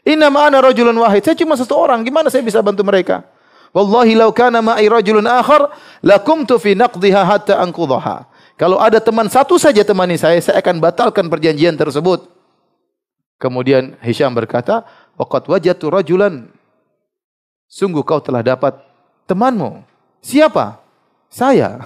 [0.05, 1.25] Inna ma'ana rajulun wahid.
[1.25, 2.05] Saya cuma satu orang.
[2.05, 3.25] Gimana saya bisa bantu mereka?
[3.73, 5.73] Wallahi law kana ma'i rajulun akhar
[6.05, 8.29] lakumtu fi naqdiha hatta anqudhaha.
[8.55, 12.31] Kalau ada teman satu saja temani saya, saya akan batalkan perjanjian tersebut.
[13.35, 14.87] Kemudian Hisham berkata,
[15.19, 16.47] "Waqad wajatu rajulan."
[17.67, 18.79] Sungguh kau telah dapat
[19.27, 19.83] temanmu.
[20.23, 20.79] Siapa?
[21.27, 21.83] Saya.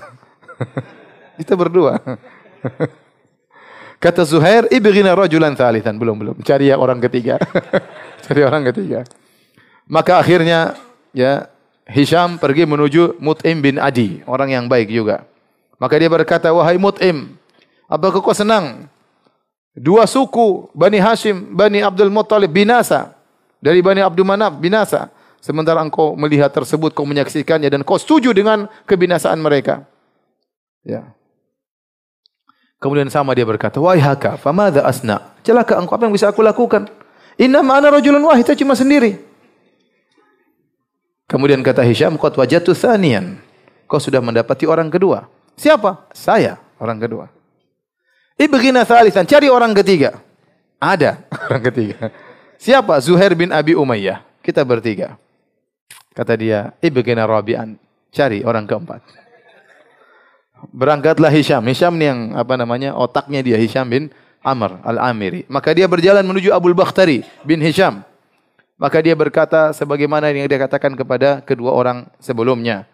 [1.42, 1.98] Kita berdua.
[4.00, 6.00] Kata Zuhair, ibghina rajulan thalithan.
[6.00, 6.36] Belum, belum.
[6.40, 7.36] Cari yang orang ketiga.
[8.26, 9.04] Cari orang ketiga.
[9.92, 10.80] Maka akhirnya
[11.12, 11.52] ya
[11.84, 15.28] Hisham pergi menuju Mut'im bin Adi, orang yang baik juga.
[15.82, 17.36] Maka dia berkata, "Wahai Mut'im,
[17.92, 18.88] apakah kau senang?
[19.76, 23.18] Dua suku Bani Hashim, Bani Abdul Muttalib binasa
[23.60, 25.12] dari Bani Abdul Manaf binasa.
[25.44, 29.84] Sementara engkau melihat tersebut, kau menyaksikannya dan kau setuju dengan kebinasaan mereka."
[30.88, 31.12] Ya.
[32.80, 36.88] Kemudian sama dia berkata, "Wahai haka, famadza asna?" Celaka engkau, apa yang bisa aku lakukan?
[37.36, 39.20] Inna ma'ana rajulun wahid, cuma sendiri.
[41.28, 43.40] Kemudian kata Hisham, "Qad wajatu thaniyan."
[43.90, 45.26] Kau sudah mendapati orang kedua.
[45.58, 46.08] Siapa?
[46.14, 47.26] Saya, orang kedua.
[48.38, 50.22] Ibghina thalithan, cari orang ketiga.
[50.80, 52.14] Ada orang ketiga.
[52.62, 52.96] Siapa?
[53.02, 54.24] Zuhair bin Abi Umayyah.
[54.46, 55.20] Kita bertiga.
[56.14, 57.76] Kata dia, ibgina rabi'an.
[58.14, 59.02] Cari orang keempat.
[60.76, 61.64] Berangkatlah Hisham.
[61.64, 64.04] Hisham ni yang apa namanya otaknya dia Hisham bin
[64.44, 65.48] Amr al-Amiri.
[65.48, 68.04] Maka dia berjalan menuju Abdul Bakhtari bin Hisham.
[68.80, 72.88] Maka dia berkata sebagaimana yang dia katakan kepada kedua orang sebelumnya.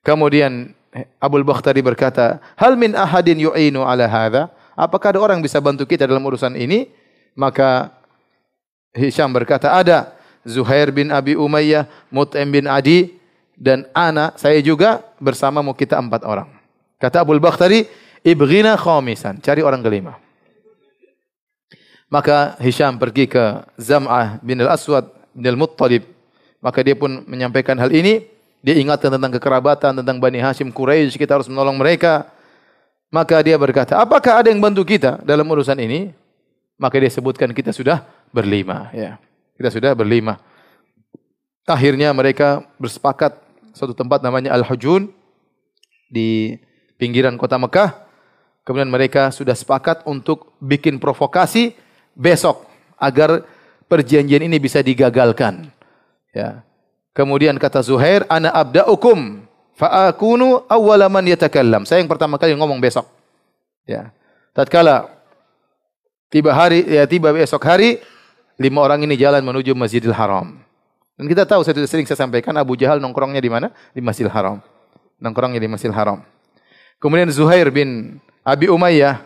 [0.00, 0.72] Kemudian
[1.20, 6.08] Abdul Bakhtari berkata, "Hal min ahadin yu'inu ala hadha?" Apakah ada orang bisa bantu kita
[6.08, 6.88] dalam urusan ini?
[7.36, 7.92] Maka
[8.96, 10.16] Hisham berkata, "Ada
[10.48, 13.12] Zuhair bin Abi Umayyah, Mut'im bin Adi
[13.52, 16.57] dan ana saya juga bersama mau kita empat orang."
[16.98, 17.86] Kata Abdul Bakhtari,
[18.26, 20.18] "Ibghina khamisan." Cari orang kelima.
[22.08, 26.08] Maka Hisham pergi ke Zam'ah bin Al-Aswad bin Al-Muttalib.
[26.58, 28.26] Maka dia pun menyampaikan hal ini.
[28.64, 32.26] Dia ingatkan tentang kekerabatan, tentang Bani Hashim Quraisy, kita harus menolong mereka.
[33.08, 36.10] Maka dia berkata, apakah ada yang bantu kita dalam urusan ini?
[36.74, 38.02] Maka dia sebutkan kita sudah
[38.34, 38.90] berlima.
[38.90, 39.16] Ya.
[39.54, 40.42] Kita sudah berlima.
[41.68, 43.38] Akhirnya mereka bersepakat
[43.76, 45.12] suatu tempat namanya Al-Hujun
[46.10, 46.58] di
[46.98, 48.04] pinggiran kota Mekah.
[48.66, 51.72] Kemudian mereka sudah sepakat untuk bikin provokasi
[52.12, 52.68] besok
[53.00, 53.46] agar
[53.88, 55.72] perjanjian ini bisa digagalkan.
[56.36, 56.60] Ya.
[57.16, 61.88] Kemudian kata Zuhair, ana abda'ukum fa'akunu awwala man yatakallam.
[61.88, 63.08] Saya yang pertama kali ngomong besok.
[63.88, 64.12] Ya.
[64.52, 65.08] Tatkala
[66.28, 68.02] tiba hari ya tiba besok hari
[68.60, 70.60] lima orang ini jalan menuju Masjidil Haram.
[71.18, 73.72] Dan kita tahu saya sudah sering saya sampaikan Abu Jahal nongkrongnya di mana?
[73.94, 74.62] Di Masjidil Haram.
[75.18, 76.22] Nongkrongnya di Masjidil Haram.
[76.98, 79.22] Kemudian Zuhair bin Abi Umayyah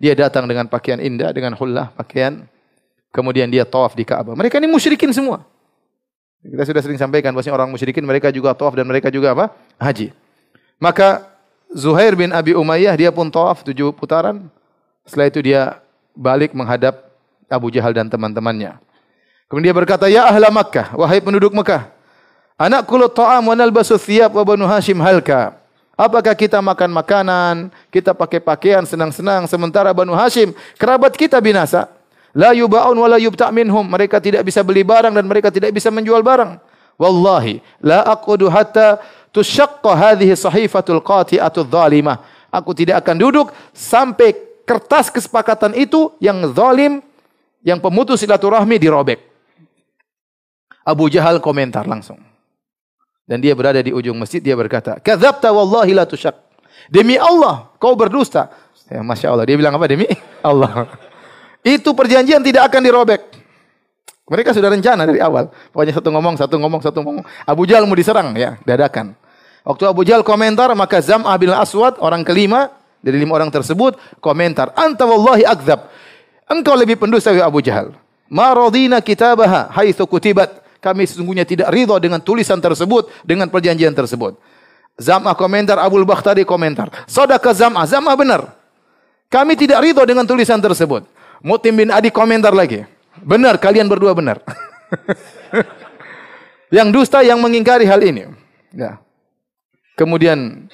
[0.00, 2.48] dia datang dengan pakaian indah, dengan hullah, pakaian.
[3.12, 4.32] Kemudian dia tawaf di Ka'bah.
[4.32, 5.44] Mereka ini musyrikin semua.
[6.40, 9.52] Kita sudah sering sampaikan bahwasanya orang musyrikin mereka juga tawaf dan mereka juga apa?
[9.76, 10.14] Haji.
[10.80, 11.28] Maka
[11.76, 14.48] Zuhair bin Abi Umayyah dia pun tawaf tujuh putaran.
[15.04, 15.84] Setelah itu dia
[16.16, 17.12] balik menghadap
[17.52, 18.80] Abu Jahal dan teman-temannya.
[19.50, 21.90] Kemudian dia berkata, "Ya ahla Makkah, wahai penduduk Makkah,
[22.56, 25.59] anak kulut ta'am wa nalbasu thiyab wa banu Hashim halka."
[26.00, 31.92] Apakah kita makan makanan, kita pakai pakaian senang-senang sementara Banu Hashim kerabat kita binasa?
[32.32, 33.84] La yuba'un wa la yubta' minhum.
[33.84, 36.56] Mereka tidak bisa beli barang dan mereka tidak bisa menjual barang.
[36.96, 38.96] Wallahi la aqudu hatta
[39.28, 42.24] tusyaqqa hadhihi sahifatul qati'atul zalimah.
[42.48, 44.32] Aku tidak akan duduk sampai
[44.64, 47.04] kertas kesepakatan itu yang zalim,
[47.60, 49.20] yang pemutus silaturahmi dirobek.
[50.80, 52.29] Abu Jahal komentar langsung
[53.30, 56.34] dan dia berada di ujung masjid dia berkata, "Kadzabta wallahi la tusyak."
[56.90, 58.50] Demi Allah, kau berdusta.
[58.90, 59.46] Ya, Masya Allah.
[59.46, 59.86] Dia bilang apa?
[59.86, 60.10] Demi
[60.42, 60.90] Allah.
[61.62, 63.22] Itu perjanjian tidak akan dirobek.
[64.26, 65.54] Mereka sudah rencana dari awal.
[65.70, 67.22] Pokoknya satu ngomong, satu ngomong, satu ngomong.
[67.46, 69.14] Abu Jahal mau diserang, ya, dadakan.
[69.62, 72.70] Waktu Abu Jahal komentar, maka Zam'ah bin Aswad, orang kelima,
[73.02, 75.86] dari lima orang tersebut, komentar, Anta wallahi akzab.
[76.46, 77.94] Engkau lebih pendusta Abu Jahal.
[78.30, 84.40] Ma radina kitabaha haitsu kutibat kami sesungguhnya tidak ridho dengan tulisan tersebut, dengan perjanjian tersebut.
[84.96, 86.88] Zam'ah komentar, Abu Bakhtari komentar.
[87.04, 88.56] Sodaka Zam'ah, Zam'ah benar.
[89.30, 91.06] Kami tidak ridho dengan tulisan tersebut.
[91.40, 92.84] Mutim bin Adi komentar lagi.
[93.20, 94.40] Benar, kalian berdua benar.
[96.76, 98.28] yang dusta yang mengingkari hal ini.
[98.74, 99.00] Ya.
[99.96, 100.68] Kemudian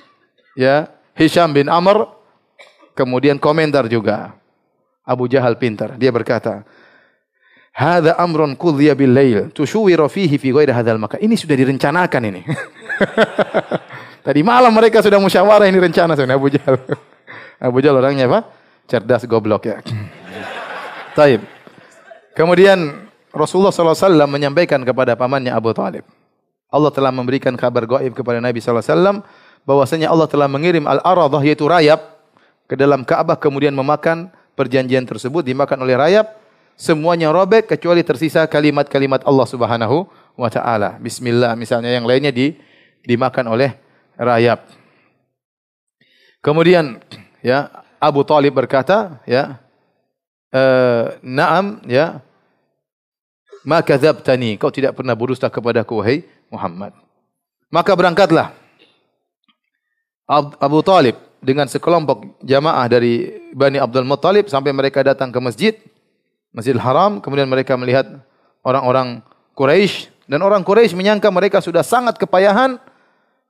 [0.54, 2.06] ya Hisham bin Amr
[2.96, 4.34] kemudian komentar juga.
[5.06, 5.94] Abu Jahal pintar.
[6.02, 6.66] Dia berkata,
[7.76, 11.20] Hada amrun qudhiya bil lail tushuwira fihi fi ghairi hadzal makan.
[11.20, 12.40] Ini sudah direncanakan ini.
[14.26, 16.76] Tadi malam mereka sudah musyawarah ini rencana sebenarnya Abu Jahal.
[17.68, 18.48] Abu Jahal orangnya apa?
[18.88, 19.84] Cerdas goblok ya.
[21.20, 21.44] Taib.
[22.32, 26.08] Kemudian Rasulullah SAW menyampaikan kepada pamannya Abu Talib.
[26.72, 29.20] Allah telah memberikan kabar gaib kepada Nabi SAW
[29.68, 32.24] bahwasanya Allah telah mengirim al-aradah yaitu rayap
[32.66, 36.45] ke dalam Ka'bah kemudian memakan perjanjian tersebut dimakan oleh rayap
[36.76, 41.00] semuanya robek kecuali tersisa kalimat-kalimat Allah Subhanahu wa taala.
[41.00, 42.54] Bismillah misalnya yang lainnya di
[43.02, 43.72] dimakan oleh
[44.14, 44.68] rayap.
[46.44, 47.00] Kemudian
[47.40, 49.56] ya Abu Talib berkata ya
[50.52, 50.62] e,
[51.24, 52.20] na'am ya
[53.64, 56.92] ma kadzabtani kau tidak pernah berdusta kepadaku wahai Muhammad.
[57.72, 58.54] Maka berangkatlah
[60.60, 65.74] Abu Talib dengan sekelompok jamaah dari Bani Abdul Muttalib sampai mereka datang ke masjid
[66.56, 68.08] Masjidil Haram, kemudian mereka melihat
[68.64, 69.20] orang-orang
[69.52, 72.80] Quraisy dan orang Quraisy menyangka mereka sudah sangat kepayahan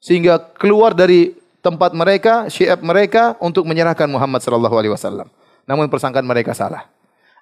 [0.03, 5.31] sehingga keluar dari tempat mereka, syiab mereka untuk menyerahkan Muhammad sallallahu alaihi wasallam.
[5.71, 6.91] Namun persangkaan mereka salah.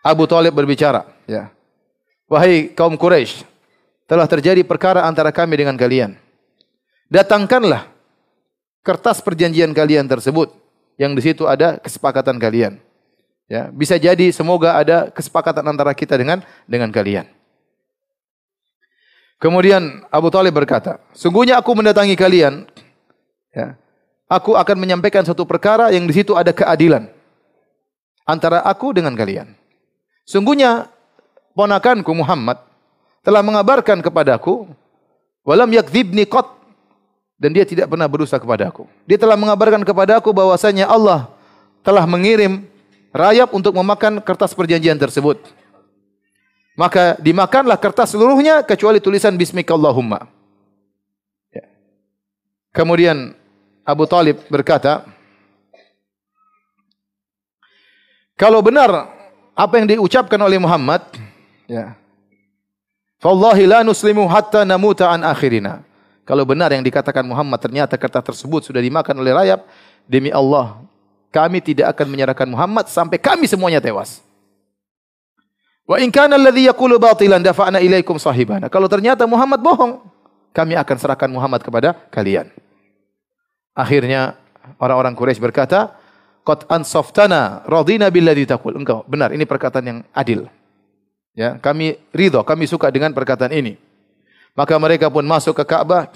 [0.05, 1.49] Abu Talib berbicara, ya.
[2.29, 3.45] Wahai kaum Quraisy,
[4.05, 6.17] telah terjadi perkara antara kami dengan kalian.
[7.09, 7.89] Datangkanlah
[8.85, 10.53] kertas perjanjian kalian tersebut
[11.01, 12.81] yang di situ ada kesepakatan kalian.
[13.45, 17.29] Ya, bisa jadi semoga ada kesepakatan antara kita dengan dengan kalian.
[19.37, 22.65] Kemudian Abu Talib berkata, sungguhnya aku mendatangi kalian,
[23.53, 23.77] ya,
[24.25, 27.13] aku akan menyampaikan satu perkara yang di situ ada keadilan
[28.25, 29.53] antara aku dengan kalian.
[30.25, 30.89] Sungguhnya
[31.53, 32.57] ponakanku Muhammad
[33.21, 34.65] telah mengabarkan kepadaku,
[35.45, 36.49] walam yakdzibni qat
[37.37, 38.89] dan dia tidak pernah berusaha kepadaku.
[39.05, 41.29] Dia telah mengabarkan kepadaku bahwasanya Allah
[41.85, 42.65] telah mengirim
[43.15, 45.39] rayap untuk memakan kertas perjanjian tersebut.
[46.75, 50.27] Maka dimakanlah kertas seluruhnya kecuali tulisan Bismillahumma.
[51.55, 51.71] Ya.
[52.75, 53.39] Kemudian
[53.87, 55.07] Abu Talib berkata,
[58.35, 59.07] kalau benar
[59.55, 61.07] apa yang diucapkan oleh Muhammad,
[61.71, 61.95] ya,
[63.23, 65.87] Fallahi la nuslimu hatta namuta an akhirina.
[66.27, 69.63] Kalau benar yang dikatakan Muhammad ternyata kertas tersebut sudah dimakan oleh rayap,
[70.11, 70.83] demi Allah,
[71.35, 74.23] kami tidak akan menyerahkan Muhammad sampai kami semuanya tewas.
[75.83, 78.71] Wa in kana alladhi yaqulu batilan dafa'na ilaikum sahibana.
[78.71, 79.99] Kalau ternyata Muhammad bohong,
[80.55, 82.55] kami akan serahkan Muhammad kepada kalian.
[83.75, 84.39] Akhirnya
[84.79, 85.99] orang-orang Quraisy berkata,
[86.47, 90.47] "Qad ansaftana radina billadhi taqul." Engkau benar, ini perkataan yang adil.
[91.35, 93.75] Ya, kami ridho, kami suka dengan perkataan ini.
[94.55, 96.07] Maka mereka pun masuk ke Ka'bah,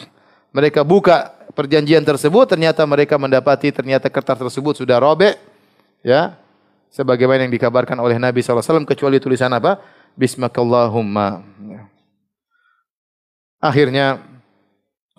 [0.55, 5.35] mereka buka perjanjian tersebut, ternyata mereka mendapati ternyata kertas tersebut sudah robek,
[6.07, 6.39] ya,
[6.95, 9.83] sebagaimana yang dikabarkan oleh Nabi SAW kecuali tulisan apa?
[10.15, 11.43] Bismillahumma.
[13.59, 14.23] Akhirnya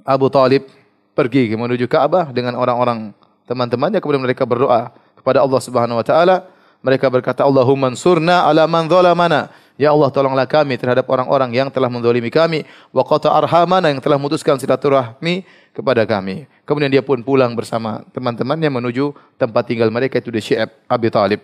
[0.08, 0.64] Abu Talib
[1.12, 3.12] pergi menuju Ka'bah dengan orang-orang
[3.44, 6.48] teman-temannya kemudian mereka berdoa kepada Allah Subhanahu wa taala.
[6.80, 9.52] Mereka berkata, Allahumma ansurna ala man zalamana.
[9.80, 14.20] Ya Allah tolonglah kami terhadap orang-orang yang telah menzalimi kami wa qata arhamana yang telah
[14.20, 16.52] memutuskan silaturahmi kepada kami.
[16.68, 21.40] Kemudian dia pun pulang bersama teman-temannya menuju tempat tinggal mereka itu di Syi'ab Abi Talib.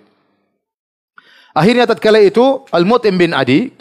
[1.56, 3.72] Akhirnya tatkala itu Al-Mut'im bin Adi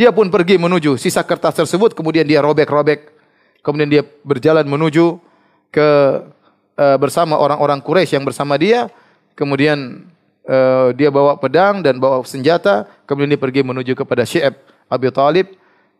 [0.00, 3.12] dia pun pergi menuju sisa kertas tersebut kemudian dia robek-robek
[3.60, 5.20] kemudian dia berjalan menuju
[5.68, 5.88] ke
[6.80, 8.88] uh, bersama orang-orang Quraisy yang bersama dia
[9.36, 10.08] kemudian
[10.46, 14.54] uh, dia bawa pedang dan bawa senjata kemudian dia pergi menuju kepada Syi'ab
[14.86, 15.46] Abi Talib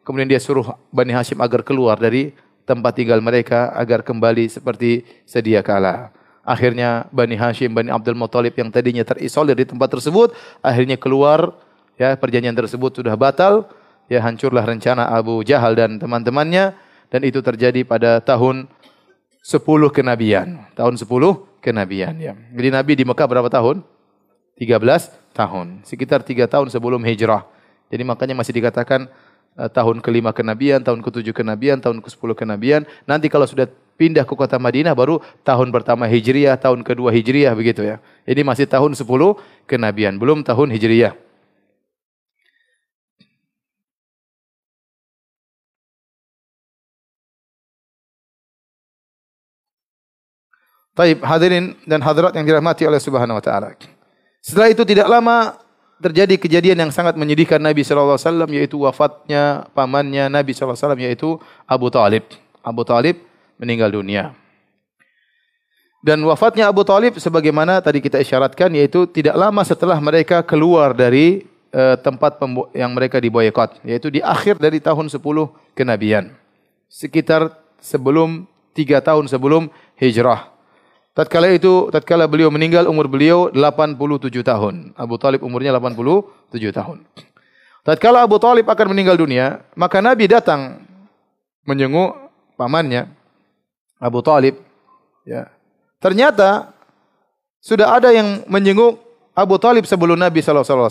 [0.05, 2.33] kemudian dia suruh Bani Hashim agar keluar dari
[2.71, 6.15] tempat tinggal mereka agar kembali seperti sedia kala.
[6.47, 11.53] Akhirnya Bani Hashim, Bani Abdul Muttalib yang tadinya terisolir di tempat tersebut, akhirnya keluar,
[11.99, 13.67] ya perjanjian tersebut sudah batal,
[14.07, 16.73] ya hancurlah rencana Abu Jahal dan teman-temannya,
[17.11, 18.71] dan itu terjadi pada tahun
[19.43, 20.65] 10 kenabian.
[20.79, 21.11] Tahun 10
[21.61, 22.15] kenabian.
[22.23, 22.35] Ya.
[22.35, 23.83] Jadi Nabi di Mekah berapa tahun?
[24.61, 25.81] 13 tahun.
[25.89, 27.49] Sekitar 3 tahun sebelum hijrah.
[27.89, 29.09] Jadi makanya masih dikatakan
[29.57, 32.85] uh, tahun kelima kenabian, tahun ketujuh kenabian, tahun ke sepuluh kenabian.
[33.09, 33.65] Nanti kalau sudah
[33.97, 38.05] pindah ke kota Madinah baru tahun pertama Hijriah, tahun kedua Hijriah begitu ya.
[38.29, 39.09] Ini masih tahun 10
[39.65, 41.17] kenabian, belum tahun Hijriah.
[50.91, 53.73] Taib hadirin dan hadirat yang dirahmati oleh Subhanahu wa taala.
[54.41, 55.61] Setelah itu tidak lama
[56.01, 60.85] terjadi kejadian yang sangat menyedihkan Nabi sallallahu alaihi wasallam yaitu wafatnya pamannya Nabi sallallahu alaihi
[60.85, 61.29] wasallam yaitu
[61.69, 62.25] Abu Talib.
[62.65, 63.21] Abu Talib
[63.61, 64.33] meninggal dunia.
[66.01, 71.45] Dan wafatnya Abu Talib sebagaimana tadi kita isyaratkan yaitu tidak lama setelah mereka keluar dari
[71.77, 72.41] uh, tempat
[72.73, 75.21] yang mereka diboykot yaitu di akhir dari tahun 10
[75.77, 76.33] kenabian.
[76.89, 77.53] Sekitar
[77.85, 79.69] sebelum tiga tahun sebelum
[80.01, 80.49] hijrah.
[81.11, 84.95] Tatkala itu, tatkala beliau meninggal umur beliau 87 tahun.
[84.95, 87.03] Abu Talib umurnya 87 tahun.
[87.83, 90.87] Tatkala Abu Talib akan meninggal dunia, maka Nabi datang
[91.67, 92.15] menjenguk
[92.55, 93.11] pamannya
[93.99, 94.55] Abu Talib.
[95.27, 95.51] Ya.
[95.99, 96.71] Ternyata
[97.61, 99.03] sudah ada yang menjenguk
[99.35, 100.89] Abu Talib sebelum Nabi SAW.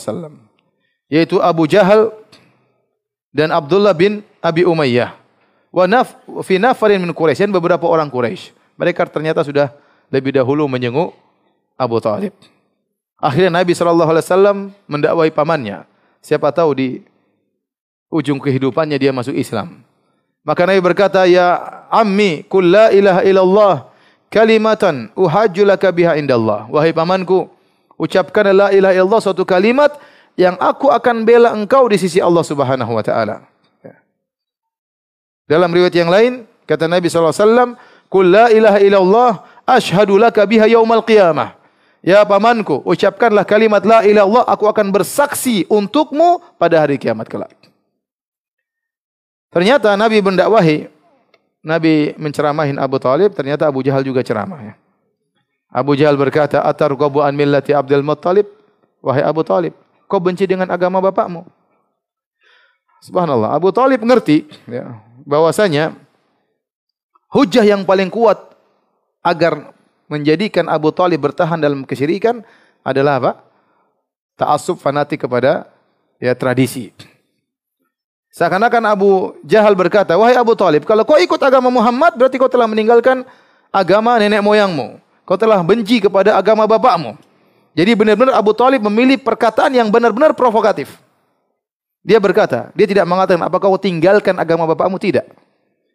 [1.10, 2.14] Yaitu Abu Jahal
[3.34, 5.18] dan Abdullah bin Abi Umayyah.
[5.70, 8.54] Wa naf, fi nafarin min Quraisy beberapa orang Quraisy.
[8.78, 9.74] Mereka ternyata sudah
[10.10, 11.14] lebih dahulu menjenguk
[11.80, 12.34] Abu Talib.
[13.20, 15.84] Akhirnya Nabi SAW mendakwai pamannya.
[16.20, 16.88] Siapa tahu di
[18.12, 19.86] ujung kehidupannya dia masuk Islam.
[20.44, 21.60] Maka Nabi berkata, "Ya
[21.92, 23.76] ammi, kul la ilaha illallah
[24.32, 27.52] kalimatan uhajju laka biha indallah." Wahai pamanku,
[28.00, 29.94] ucapkan la ilaha illallah suatu kalimat
[30.40, 33.44] yang aku akan bela engkau di sisi Allah Subhanahu wa taala.
[33.84, 34.00] Ya.
[35.52, 37.70] Dalam riwayat yang lain, kata Nabi sallallahu alaihi wasallam,
[38.08, 39.32] "Qul la ilaha illallah
[39.78, 41.60] asyhadu laka biha yaumal qiyamah."
[42.00, 47.52] Ya pamanku, ucapkanlah kalimat la ilaha illallah, aku akan bersaksi untukmu pada hari kiamat kelak.
[49.52, 50.88] Ternyata Nabi mendakwahi,
[51.60, 54.64] Nabi menceramahin Abu Talib, ternyata Abu Jahal juga ceramah.
[54.64, 54.74] Ya.
[55.68, 58.48] Abu Jahal berkata, Atar gobu an millati Abdul Muttalib.
[59.04, 59.76] Wahai Abu Talib,
[60.08, 61.44] kau benci dengan agama bapakmu.
[63.04, 64.48] Subhanallah, Abu Talib ngerti.
[64.72, 65.04] Ya.
[65.30, 65.94] bahwasanya
[67.30, 68.49] hujah yang paling kuat
[69.24, 69.76] agar
[70.10, 72.42] menjadikan Abu Talib bertahan dalam kesyirikan
[72.82, 73.32] adalah apa?
[74.40, 75.68] Ta'assub fanatik kepada
[76.18, 76.92] ya tradisi.
[78.30, 79.10] Seakan-akan Abu
[79.44, 83.26] Jahal berkata, "Wahai Abu Talib, kalau kau ikut agama Muhammad berarti kau telah meninggalkan
[83.74, 85.02] agama nenek moyangmu.
[85.26, 87.18] Kau telah benci kepada agama bapakmu."
[87.74, 90.98] Jadi benar-benar Abu Talib memilih perkataan yang benar-benar provokatif.
[92.00, 95.28] Dia berkata, dia tidak mengatakan apakah kau tinggalkan agama bapakmu tidak.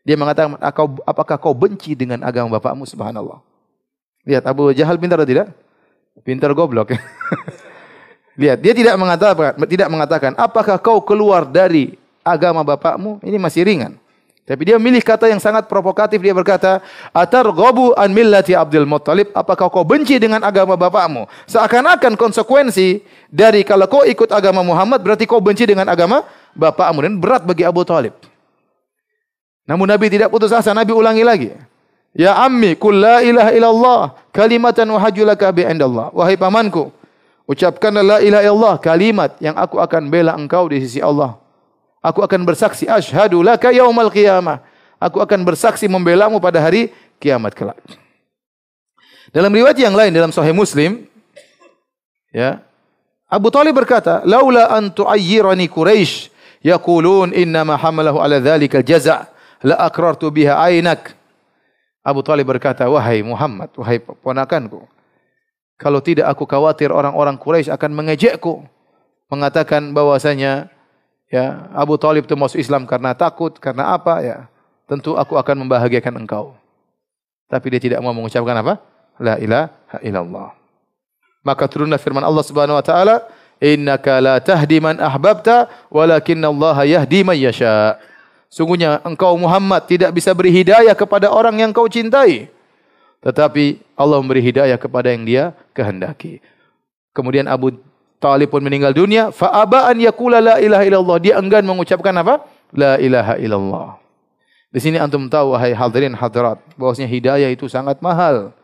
[0.05, 0.61] Dia mengatakan
[1.09, 3.40] apakah kau benci dengan agama bapakmu subhanallah.
[4.29, 5.49] Lihat Abu Jahal pintar atau tidak?
[6.21, 6.93] Pintar goblok.
[8.40, 13.25] Lihat, dia tidak mengatakan tidak mengatakan apakah kau keluar dari agama bapakmu?
[13.25, 13.97] Ini masih ringan.
[14.45, 16.21] Tapi dia memilih kata yang sangat provokatif.
[16.21, 16.85] Dia berkata,
[17.17, 19.33] Atar gobu an millati Abdul Muttalib.
[19.33, 21.25] Apakah kau benci dengan agama bapakmu?
[21.49, 23.01] Seakan-akan konsekuensi
[23.33, 27.09] dari kalau kau ikut agama Muhammad, berarti kau benci dengan agama bapakmu.
[27.09, 28.12] Dan berat bagi Abu Talib.
[29.64, 30.77] Namun Nabi tidak putus asa.
[30.77, 31.50] Nabi ulangi lagi.
[32.14, 34.00] Ya ammi, kul la ilaha illallah,
[34.31, 36.14] kalimatan wahajulaka bi'indallah.
[36.14, 36.94] Wahai pamanku,
[37.50, 41.35] ucapkanlah la ilaha illallah, kalimat yang aku akan bela engkau di sisi Allah.
[41.98, 44.62] Aku akan bersaksi, ashadu laka yaumal qiyamah.
[45.03, 47.83] Aku akan bersaksi membelamu pada hari kiamat kelak.
[49.35, 51.11] Dalam riwayat yang lain dalam Sahih Muslim,
[52.31, 52.62] ya,
[53.27, 56.31] Abu Talib berkata, "Laula an tu'ayyirani Quraisy
[56.62, 59.34] yaqulun inna ma hamalahu ala dzalika jaza'
[59.64, 61.16] la akrartu biha ainak."
[62.05, 64.85] Abu Talib berkata, "Wahai Muhammad, wahai ponakanku,
[65.81, 68.61] kalau tidak aku khawatir orang-orang Quraisy akan mengejekku,
[69.33, 70.68] mengatakan bahwasanya
[71.33, 74.38] ya Abu Talib itu masuk Islam karena takut, karena apa ya?
[74.85, 76.53] Tentu aku akan membahagiakan engkau."
[77.48, 78.81] Tapi dia tidak mau mengucapkan apa?
[79.16, 80.48] La ilaha illallah.
[81.44, 83.29] Maka turunlah firman Allah Subhanahu wa taala,
[83.61, 88.00] "Innaka la tahdi man ahbabta, walakinna Allah yahdi man yasha."
[88.55, 92.47] Sungguhnya engkau Muhammad tidak bisa beri hidayah kepada orang yang kau cintai.
[93.19, 96.38] Tetapi Allah memberi hidayah kepada yang dia kehendaki.
[97.11, 97.75] Kemudian Abu
[98.23, 99.35] Talib pun meninggal dunia.
[99.35, 101.19] Fa'aba an yakula la ilaha illallah.
[101.19, 102.47] Dia enggan mengucapkan apa?
[102.71, 103.99] La ilaha illallah.
[104.71, 108.55] Di sini antum tahu wahai hadirin hadirat bahwasanya hidayah itu sangat mahal.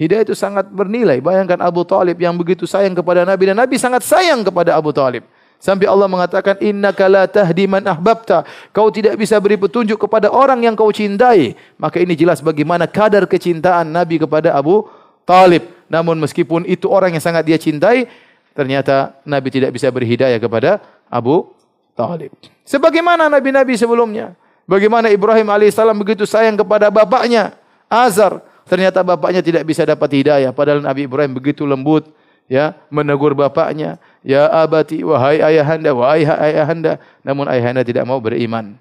[0.00, 1.20] Hidayah itu sangat bernilai.
[1.20, 5.28] Bayangkan Abu Talib yang begitu sayang kepada Nabi dan Nabi sangat sayang kepada Abu Talib.
[5.56, 8.44] Sampai Allah mengatakan innaka la tahdi man ahbabta.
[8.76, 11.56] Kau tidak bisa beri petunjuk kepada orang yang kau cintai.
[11.80, 14.84] Maka ini jelas bagaimana kadar kecintaan Nabi kepada Abu
[15.24, 15.64] Talib.
[15.88, 18.06] Namun meskipun itu orang yang sangat dia cintai,
[18.52, 21.50] ternyata Nabi tidak bisa beri hidayah kepada Abu
[21.96, 22.34] Talib.
[22.66, 24.36] Sebagaimana nabi-nabi sebelumnya.
[24.66, 27.54] Bagaimana Ibrahim alaihissalam begitu sayang kepada bapaknya
[27.86, 28.42] Azar.
[28.66, 30.50] Ternyata bapaknya tidak bisa dapat hidayah.
[30.50, 32.10] Padahal Nabi Ibrahim begitu lembut
[32.50, 38.74] ya menegur bapaknya, ya abati wahai ayahanda wahai ayahanda, namun ayahanda tidak mau beriman.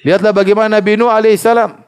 [0.00, 1.84] Lihatlah bagaimana Nabi Nuh alaihissalam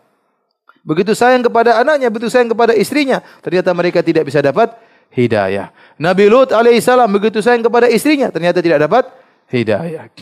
[0.85, 4.77] begitu sayang kepada anaknya, begitu sayang kepada istrinya, ternyata mereka tidak bisa dapat
[5.13, 5.73] hidayah.
[5.97, 9.09] Nabi Lut alaihissalam begitu sayang kepada istrinya, ternyata tidak dapat
[9.49, 10.13] hidayah.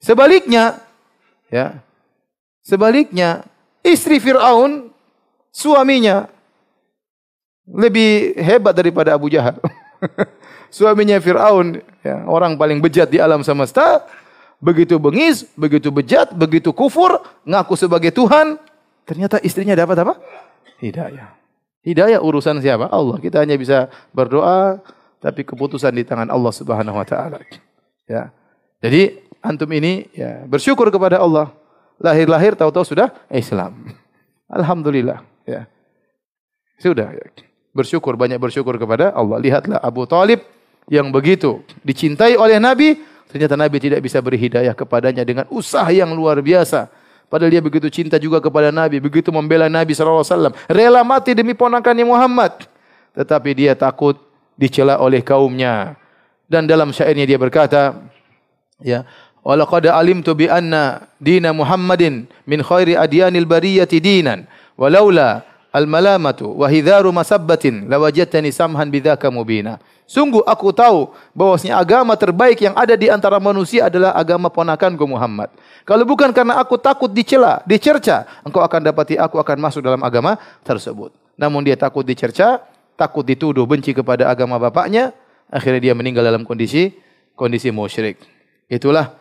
[0.00, 0.80] Sebaliknya,
[1.48, 1.80] ya,
[2.64, 3.44] sebaliknya
[3.84, 4.92] istri Fir'aun
[5.52, 6.28] suaminya
[7.68, 9.56] lebih hebat daripada Abu Jahal.
[10.70, 14.06] Suaminya Fir'aun, ya, orang paling bejat di alam semesta,
[14.62, 18.54] begitu bengis, begitu bejat, begitu kufur, ngaku sebagai Tuhan,
[19.02, 20.14] ternyata istrinya dapat apa?
[20.78, 21.34] Hidayah.
[21.82, 22.86] Hidayah urusan siapa?
[22.92, 23.16] Allah.
[23.18, 24.78] Kita hanya bisa berdoa,
[25.18, 27.40] tapi keputusan di tangan Allah Subhanahu wa taala.
[28.04, 28.30] Ya.
[28.80, 31.52] Jadi antum ini ya bersyukur kepada Allah.
[32.00, 33.92] Lahir-lahir tahu-tahu sudah Islam.
[34.56, 35.68] Alhamdulillah, ya.
[36.80, 37.12] Sudah.
[37.76, 39.36] Bersyukur, banyak bersyukur kepada Allah.
[39.36, 40.40] Lihatlah Abu Talib
[40.90, 42.98] yang begitu dicintai oleh Nabi,
[43.30, 46.90] ternyata Nabi tidak bisa beri hidayah kepadanya dengan usaha yang luar biasa.
[47.30, 50.50] Padahal dia begitu cinta juga kepada Nabi, begitu membela Nabi SAW.
[50.66, 52.66] Rela mati demi ponakannya Muhammad.
[53.14, 54.18] Tetapi dia takut
[54.58, 55.94] dicela oleh kaumnya.
[56.50, 57.94] Dan dalam syairnya dia berkata,
[58.82, 59.06] ya,
[59.40, 64.44] Walaqad alimtu bi anna dina Muhammadin min khairi adyanil bariyati dinan
[64.76, 69.78] walaula al-malamatu wa hidharu masabbatin lawajadtani samhan bidzaka mubina.
[70.10, 75.54] Sungguh aku tahu bahwasanya agama terbaik yang ada di antara manusia adalah agama ponakanku Muhammad.
[75.86, 80.34] Kalau bukan karena aku takut dicela, dicerca, engkau akan dapati aku akan masuk dalam agama
[80.66, 81.14] tersebut.
[81.38, 82.58] Namun dia takut dicerca,
[82.98, 85.14] takut dituduh benci kepada agama bapaknya,
[85.46, 86.90] akhirnya dia meninggal dalam kondisi
[87.38, 88.18] kondisi musyrik.
[88.66, 89.14] Itulah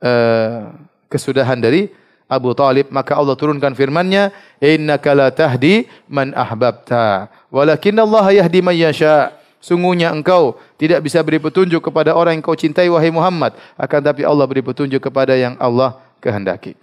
[0.00, 0.72] uh,
[1.12, 1.92] kesudahan dari
[2.30, 4.30] Abu Talib maka Allah turunkan firman-Nya
[4.62, 11.42] innaka la tahdi man ahbabta walakin Allah yahdi man yasha sungguhnya engkau tidak bisa beri
[11.42, 15.58] petunjuk kepada orang yang kau cintai wahai Muhammad akan tapi Allah beri petunjuk kepada yang
[15.58, 16.78] Allah kehendaki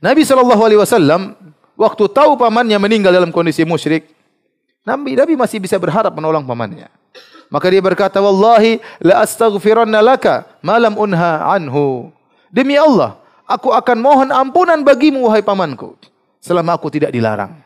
[0.00, 1.34] Nabi sallallahu alaihi wasallam
[1.78, 4.08] waktu tahu pamannya meninggal dalam kondisi musyrik,
[4.82, 6.88] Nabi Nabi masih bisa berharap menolong pamannya.
[7.46, 12.10] Maka dia berkata, "Wallahi la astaghfiranna laka malam unha anhu."
[12.50, 15.94] Demi Allah, aku akan mohon ampunan bagimu wahai pamanku
[16.42, 17.62] selama aku tidak dilarang.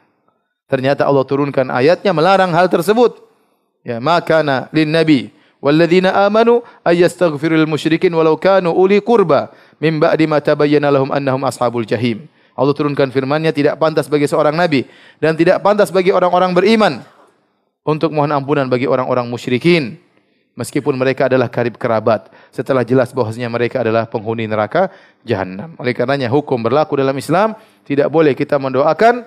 [0.70, 3.18] Ternyata Allah turunkan ayatnya melarang hal tersebut.
[3.82, 9.50] Ya, makana lin nabi walladzina amanu ayastaghfirul musyrikin walau kanu uli qurba
[9.82, 12.30] min ba'di ma tabayyana lahum annahum ashabul jahim.
[12.54, 14.84] Allah turunkan firman-Nya tidak pantas bagi seorang nabi
[15.16, 17.00] dan tidak pantas bagi orang-orang beriman
[17.82, 19.96] untuk mohon ampunan bagi orang-orang musyrikin
[20.60, 24.92] meskipun mereka adalah karib kerabat setelah jelas bahwasanya mereka adalah penghuni neraka
[25.24, 25.72] jahanam.
[25.80, 27.56] Oleh karenanya hukum berlaku dalam Islam
[27.88, 29.24] tidak boleh kita mendoakan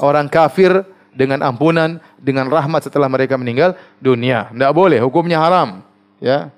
[0.00, 0.72] orang kafir
[1.12, 4.48] dengan ampunan, dengan rahmat setelah mereka meninggal dunia.
[4.50, 5.84] Tidak boleh, hukumnya haram.
[6.18, 6.48] Ya.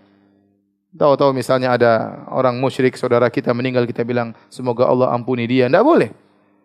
[0.97, 5.69] Tahu-tahu misalnya ada orang musyrik saudara kita meninggal kita bilang semoga Allah ampuni dia.
[5.69, 6.09] Tidak boleh.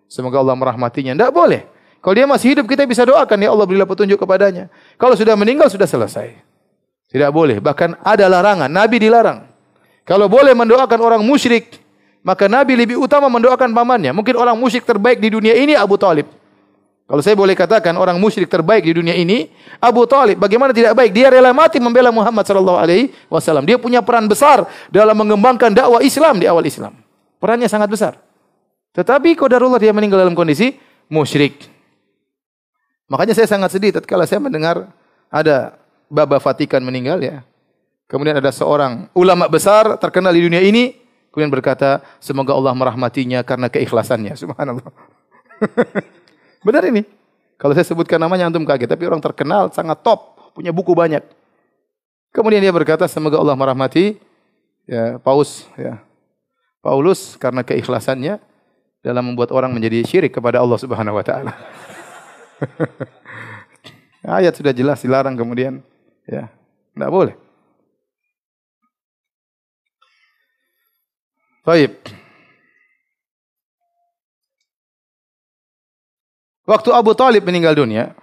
[0.08, 1.12] Semoga Allah merahmatinya.
[1.12, 1.68] Tidak boleh.
[2.00, 4.72] Kalau dia masih hidup kita bisa doakan ya Allah berilah petunjuk kepadanya.
[4.96, 6.51] Kalau sudah meninggal sudah selesai.
[7.12, 7.60] Tidak boleh.
[7.60, 8.72] Bahkan ada larangan.
[8.72, 9.44] Nabi dilarang.
[10.08, 11.78] Kalau boleh mendoakan orang musyrik,
[12.24, 14.16] maka Nabi lebih utama mendoakan pamannya.
[14.16, 16.26] Mungkin orang musyrik terbaik di dunia ini Abu Talib.
[17.12, 19.52] Kalau saya boleh katakan orang musyrik terbaik di dunia ini,
[19.84, 20.40] Abu Talib.
[20.40, 21.12] Bagaimana tidak baik?
[21.12, 23.68] Dia rela mati membela Muhammad sallallahu alaihi wasallam.
[23.68, 26.96] Dia punya peran besar dalam mengembangkan dakwah Islam di awal Islam.
[27.36, 28.16] Perannya sangat besar.
[28.96, 30.80] Tetapi qadarullah dia meninggal dalam kondisi
[31.12, 31.68] musyrik.
[33.12, 34.88] Makanya saya sangat sedih tatkala saya mendengar
[35.28, 35.81] ada
[36.12, 37.48] Baba Vatikan meninggal ya.
[38.12, 41.00] Kemudian ada seorang ulama besar terkenal di dunia ini
[41.32, 44.36] kemudian berkata, semoga Allah merahmatinya karena keikhlasannya.
[44.36, 44.92] Subhanallah.
[46.68, 47.08] Benar ini.
[47.56, 51.24] Kalau saya sebutkan namanya antum kaget, tapi orang terkenal sangat top, punya buku banyak.
[52.36, 54.20] Kemudian dia berkata, semoga Allah merahmati
[54.84, 56.04] ya, Paus ya.
[56.82, 58.42] Paulus karena keikhlasannya
[59.06, 61.54] dalam membuat orang menjadi syirik kepada Allah Subhanahu wa taala.
[64.42, 65.86] Ayat sudah jelas dilarang kemudian
[66.32, 66.48] ya.
[66.96, 67.36] Tidak boleh.
[71.62, 71.94] Baik.
[76.66, 78.16] Waktu Abu Talib meninggal dunia,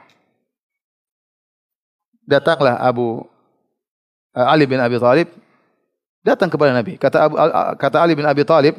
[2.24, 3.28] datanglah Abu
[4.32, 5.28] uh, Ali bin Abi Talib
[6.24, 6.96] datang kepada Nabi.
[6.96, 7.34] Kata Abu,
[7.76, 8.76] kata Ali bin Abi Talib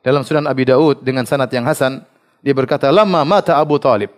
[0.00, 2.02] dalam Sunan Abi Daud dengan sanad yang hasan,
[2.40, 4.10] dia berkata, "Lama mata Abu Talib."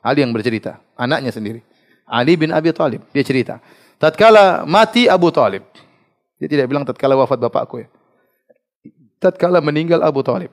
[0.00, 1.60] Ali yang bercerita, anaknya sendiri.
[2.08, 3.60] Ali bin Abi Talib, dia cerita.
[4.00, 5.60] Tatkala mati Abu Talib.
[6.40, 7.88] Dia tidak bilang tatkala wafat bapakku ya.
[9.20, 10.48] Tatkala meninggal Abu Talib.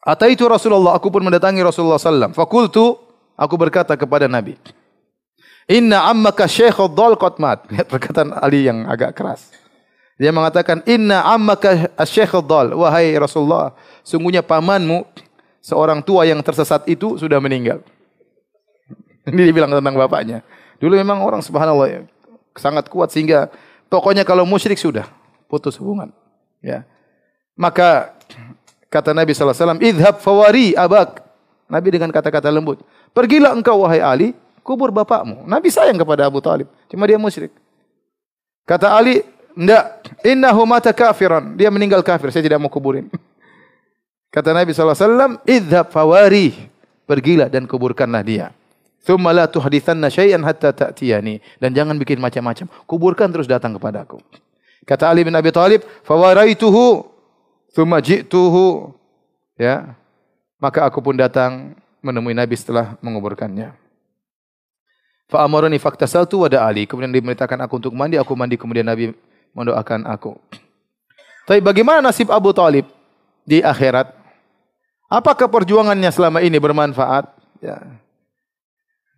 [0.00, 2.32] Ataitu Rasulullah, aku pun mendatangi Rasulullah sallam.
[2.32, 2.96] Fakultu,
[3.36, 4.56] aku berkata kepada Nabi.
[5.68, 7.66] Inna ammaka syekhul dhal qad mat.
[7.74, 9.52] Lihat perkataan Ali yang agak keras.
[10.16, 12.72] Dia mengatakan, Inna ammaka syekhul dhal.
[12.72, 15.04] Wahai Rasulullah, sungguhnya pamanmu,
[15.60, 17.84] seorang tua yang tersesat itu sudah meninggal.
[19.28, 20.40] Ini dibilang tentang bapaknya.
[20.80, 22.00] Dulu memang orang subhanallah ya,
[22.58, 23.52] sangat kuat sehingga
[23.88, 25.08] pokoknya kalau musyrik sudah
[25.46, 26.10] putus hubungan.
[26.60, 26.82] Ya.
[27.56, 28.16] Maka
[28.86, 31.20] Kata Nabi SAW, Idhab fawari abak.
[31.66, 32.80] Nabi dengan kata-kata lembut.
[33.10, 34.28] Pergilah engkau wahai Ali,
[34.62, 35.42] kubur bapakmu.
[35.44, 36.70] Nabi sayang kepada Abu Talib.
[36.86, 37.50] Cuma dia musyrik.
[38.62, 39.26] Kata Ali,
[39.58, 40.06] enggak.
[40.22, 41.58] Innahu mata kafiran.
[41.58, 42.30] Dia meninggal kafir.
[42.30, 43.10] Saya tidak mau kuburin.
[44.34, 46.54] Kata Nabi SAW, Idhab fawari.
[47.04, 48.54] Pergilah dan kuburkanlah dia.
[49.06, 51.38] Thumma la tuhdithanna syai'an hatta ta'tiyani.
[51.62, 52.66] Dan jangan bikin macam-macam.
[52.90, 54.18] Kuburkan terus datang kepadaku.
[54.82, 57.06] Kata Ali bin Abi Talib, fawaraituhu
[57.70, 58.96] Thumma ji'tuhu
[59.54, 59.94] ya.
[60.56, 63.76] Maka aku pun datang menemui Nabi setelah menguburkannya.
[65.28, 66.88] Fa amarani faktasaltu wa Ali.
[66.88, 69.12] Kemudian dimerintahkan aku untuk mandi, aku mandi kemudian Nabi
[69.52, 70.34] mendoakan aku.
[71.44, 72.88] Tapi bagaimana nasib Abu Talib
[73.44, 74.10] di akhirat?
[75.06, 77.30] Apakah perjuangannya selama ini bermanfaat?
[77.62, 77.78] Ya.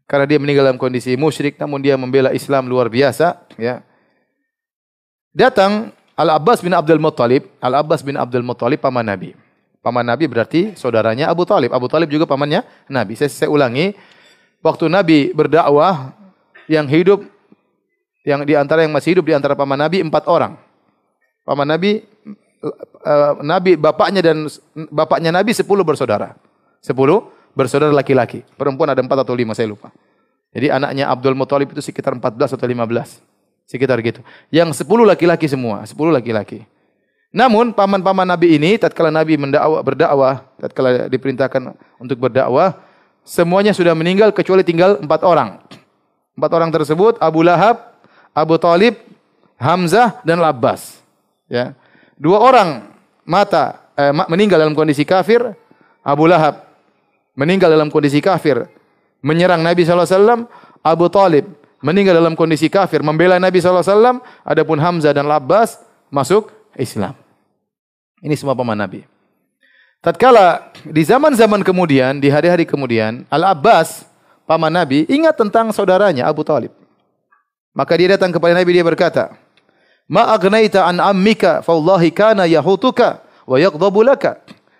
[0.09, 3.85] Karena dia meninggal dalam kondisi musyrik namun dia membela Islam luar biasa, ya.
[5.37, 9.37] Datang Al-Abbas bin Abdul Muttalib, Al-Abbas bin Abdul Muttalib paman Nabi.
[9.85, 11.71] Paman Nabi berarti saudaranya Abu Talib.
[11.71, 13.15] Abu Talib juga pamannya Nabi.
[13.15, 13.95] Saya, saya ulangi,
[14.65, 16.17] waktu Nabi berdakwah,
[16.69, 17.25] yang hidup,
[18.29, 20.61] yang di antara yang masih hidup di antara paman Nabi empat orang.
[21.49, 22.05] Paman Nabi,
[22.61, 24.45] uh, Nabi bapaknya dan
[24.93, 26.37] bapaknya Nabi sepuluh bersaudara.
[26.85, 28.47] Sepuluh bersaudara laki-laki.
[28.55, 29.91] Perempuan ada empat atau lima, saya lupa.
[30.55, 33.19] Jadi anaknya Abdul Muttalib itu sekitar empat belas atau lima belas.
[33.67, 34.23] Sekitar gitu.
[34.55, 36.63] Yang sepuluh laki-laki semua, sepuluh laki-laki.
[37.29, 42.81] Namun paman-paman Nabi ini tatkala Nabi mendakwah berdakwah, tatkala diperintahkan untuk berdakwah,
[43.21, 45.61] semuanya sudah meninggal kecuali tinggal empat orang.
[46.33, 47.99] Empat orang tersebut Abu Lahab,
[48.33, 48.97] Abu Talib,
[49.61, 51.03] Hamzah dan Labbas.
[51.51, 51.77] Ya.
[52.17, 52.89] Dua orang
[53.29, 55.45] mata eh, meninggal dalam kondisi kafir.
[56.01, 56.68] Abu Lahab
[57.39, 58.67] meninggal dalam kondisi kafir,
[59.23, 60.51] menyerang Nabi SAW,
[60.83, 61.47] Abu Talib
[61.79, 65.79] meninggal dalam kondisi kafir, membela Nabi SAW, adapun Hamzah dan Labbas
[66.11, 67.15] masuk Islam.
[68.19, 69.07] Ini semua paman Nabi.
[70.03, 74.07] Tatkala di zaman-zaman kemudian, di hari-hari kemudian, Al-Abbas,
[74.47, 76.75] paman Nabi, ingat tentang saudaranya Abu Talib.
[77.75, 79.39] Maka dia datang kepada Nabi, dia berkata,
[80.11, 84.03] Ma agnaita an ammika, fawallahi kana yahutuka, wa yaqdabu.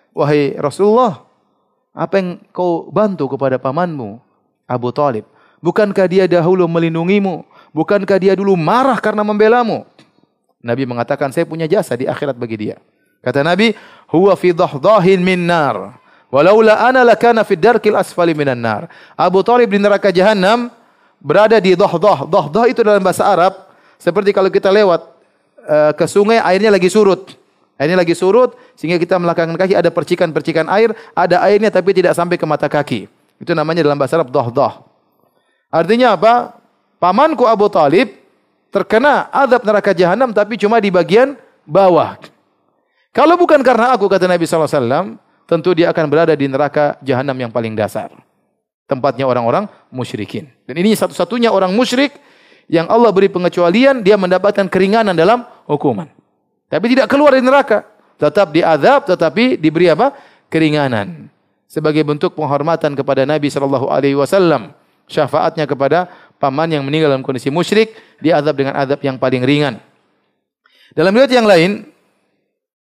[0.09, 1.28] Wahai Rasulullah,
[1.93, 4.21] apa yang kau bantu kepada pamanmu,
[4.69, 5.25] Abu Talib?
[5.59, 7.43] Bukankah dia dahulu melindungimu?
[7.75, 9.83] Bukankah dia dulu marah karena membelamu?
[10.59, 12.77] Nabi mengatakan, saya punya jasa di akhirat bagi dia.
[13.19, 13.75] Kata Nabi,
[14.11, 15.99] huwa fi dahdahin min nar.
[16.29, 18.85] Walaula ana lakana fi darkil asfali minan nar.
[19.17, 20.69] Abu Talib di neraka jahanam
[21.17, 22.29] berada di dahdah.
[22.29, 23.53] Dahdah itu dalam bahasa Arab
[23.97, 25.01] seperti kalau kita lewat
[25.65, 27.38] uh, ke sungai airnya lagi surut.
[27.79, 32.35] Airnya lagi surut sehingga kita melangkahkan kaki ada percikan-percikan air, ada airnya tapi tidak sampai
[32.35, 33.07] ke mata kaki.
[33.39, 34.83] Itu namanya dalam bahasa Arab dahdah.
[35.71, 36.59] Artinya apa?
[36.99, 38.11] Pamanku Abu Talib
[38.67, 42.19] terkena azab neraka jahanam tapi cuma di bagian bawah.
[43.15, 45.15] Kalau bukan karena aku kata Nabi SAW,
[45.47, 48.11] tentu dia akan berada di neraka jahanam yang paling dasar.
[48.91, 50.51] Tempatnya orang-orang musyrikin.
[50.67, 52.19] Dan ini satu-satunya orang musyrik
[52.67, 56.18] yang Allah beri pengecualian, dia mendapatkan keringanan dalam hukuman.
[56.69, 57.83] Tapi tidak keluar dari neraka.
[58.21, 60.13] Tetap diazab, tetapi diberi apa?
[60.47, 61.27] Keringanan.
[61.65, 64.73] Sebagai bentuk penghormatan kepada Nabi SAW
[65.09, 66.05] syafaatnya kepada
[66.37, 69.81] paman yang meninggal dalam kondisi musyrik, dia azab dengan azab yang paling ringan.
[70.93, 71.89] Dalam riwayat yang lain,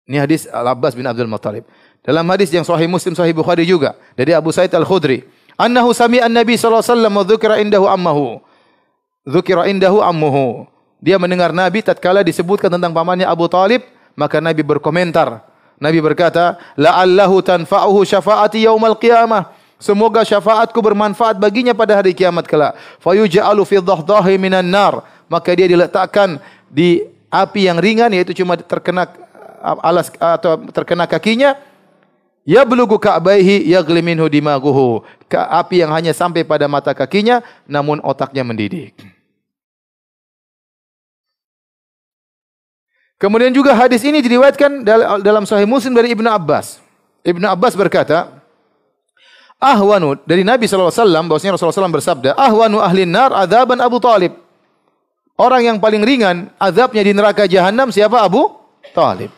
[0.08, 1.68] ini hadis Al-Abbas bin Abdul Muttalib.
[2.04, 5.24] Dalam hadis yang sahih Muslim, sahih Bukhari juga dari Abu Sa'id Al-Khudri,
[5.56, 8.28] annahu sami'a an-nabi sallallahu alaihi wasallam wa dzukira indahu ammahu.
[9.24, 10.68] Dzukira indahu ammuhu.
[11.04, 13.84] Dia mendengar Nabi tatkala disebutkan tentang pamannya Abu Talib,
[14.16, 15.44] maka Nabi berkomentar.
[15.76, 19.52] Nabi berkata, "La'allahu tanfa'uhu syafaati yaumal qiyamah."
[19.84, 22.80] Semoga syafaatku bermanfaat baginya pada hari kiamat kelak.
[23.04, 25.04] Fayuja'alu fi dhahdahi minan nar.
[25.28, 26.40] Maka dia diletakkan
[26.72, 29.12] di api yang ringan yaitu cuma terkena
[29.60, 31.60] uh, alas atau terkena kakinya.
[32.48, 35.04] Ya belugu ka'baihi yaghli minhu dimaguhu.
[35.28, 38.96] Api yang hanya sampai pada mata kakinya namun otaknya mendidih.
[43.24, 44.84] Kemudian juga hadis ini diriwayatkan
[45.24, 46.84] dalam sahih Muslim dari Ibnu Abbas.
[47.24, 48.44] Ibnu Abbas berkata,
[49.64, 50.92] ahwanu dari Nabi SAW
[51.32, 54.36] bahwasanya Rasulullah SAW bersabda ahwanu ahli nar adaban Abu Talib.
[55.40, 58.20] Orang yang paling ringan azabnya di neraka jahanam siapa?
[58.20, 58.52] Abu
[58.92, 59.32] Talib.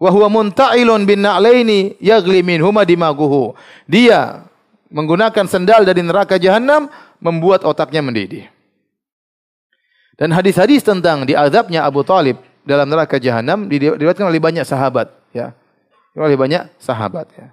[0.00, 3.52] Wa huwa munta'ilun bin na'laini yaghli minhuma dimaguhu.
[3.84, 4.40] Dia
[4.88, 6.88] menggunakan sendal dari neraka jahanam
[7.20, 8.48] membuat otaknya mendidih.
[10.16, 15.56] Dan hadis-hadis tentang diazabnya Abu Talib dalam neraka jahanam diriwayatkan oleh banyak sahabat ya
[16.12, 17.48] oleh banyak sahabat ya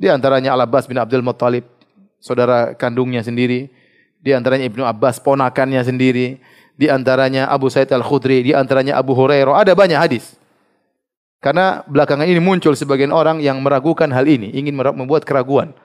[0.00, 1.68] di antaranya Al-Abbas bin Abdul Muttalib,
[2.24, 3.68] saudara kandungnya sendiri.
[4.16, 6.40] Di antaranya Ibnu Abbas, ponakannya sendiri.
[6.72, 9.60] Di antaranya Abu Said Al-Khudri, di antaranya Abu Hurairah.
[9.60, 10.40] Ada banyak hadis.
[11.44, 15.76] Karena belakangan ini muncul sebagian orang yang meragukan hal ini, ingin membuat keraguan.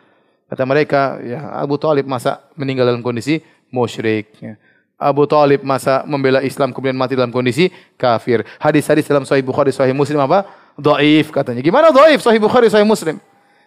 [0.47, 4.31] Kata mereka, ya Abu Talib masa meninggal dalam kondisi musyrik.
[4.39, 4.55] Ya.
[4.95, 7.67] Abu Talib masa membela Islam kemudian mati dalam kondisi
[7.99, 8.47] kafir.
[8.59, 10.47] Hadis-hadis dalam Sahih Bukhari, Sahih Muslim apa?
[10.79, 11.59] Doif katanya.
[11.59, 12.23] Gimana doif?
[12.23, 13.19] Sahih Bukhari, Sahih Muslim.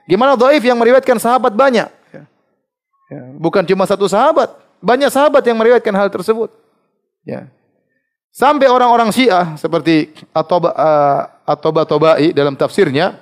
[0.08, 1.88] Gimana doif yang meriwayatkan sahabat banyak?
[2.12, 2.22] Ya.
[3.12, 3.22] Ya.
[3.36, 6.48] Bukan cuma satu sahabat, banyak sahabat yang meriwayatkan hal tersebut.
[7.28, 7.52] Ya.
[8.32, 13.20] Sampai orang-orang Syiah seperti Atoba, uh, Atoba Tobai dalam tafsirnya,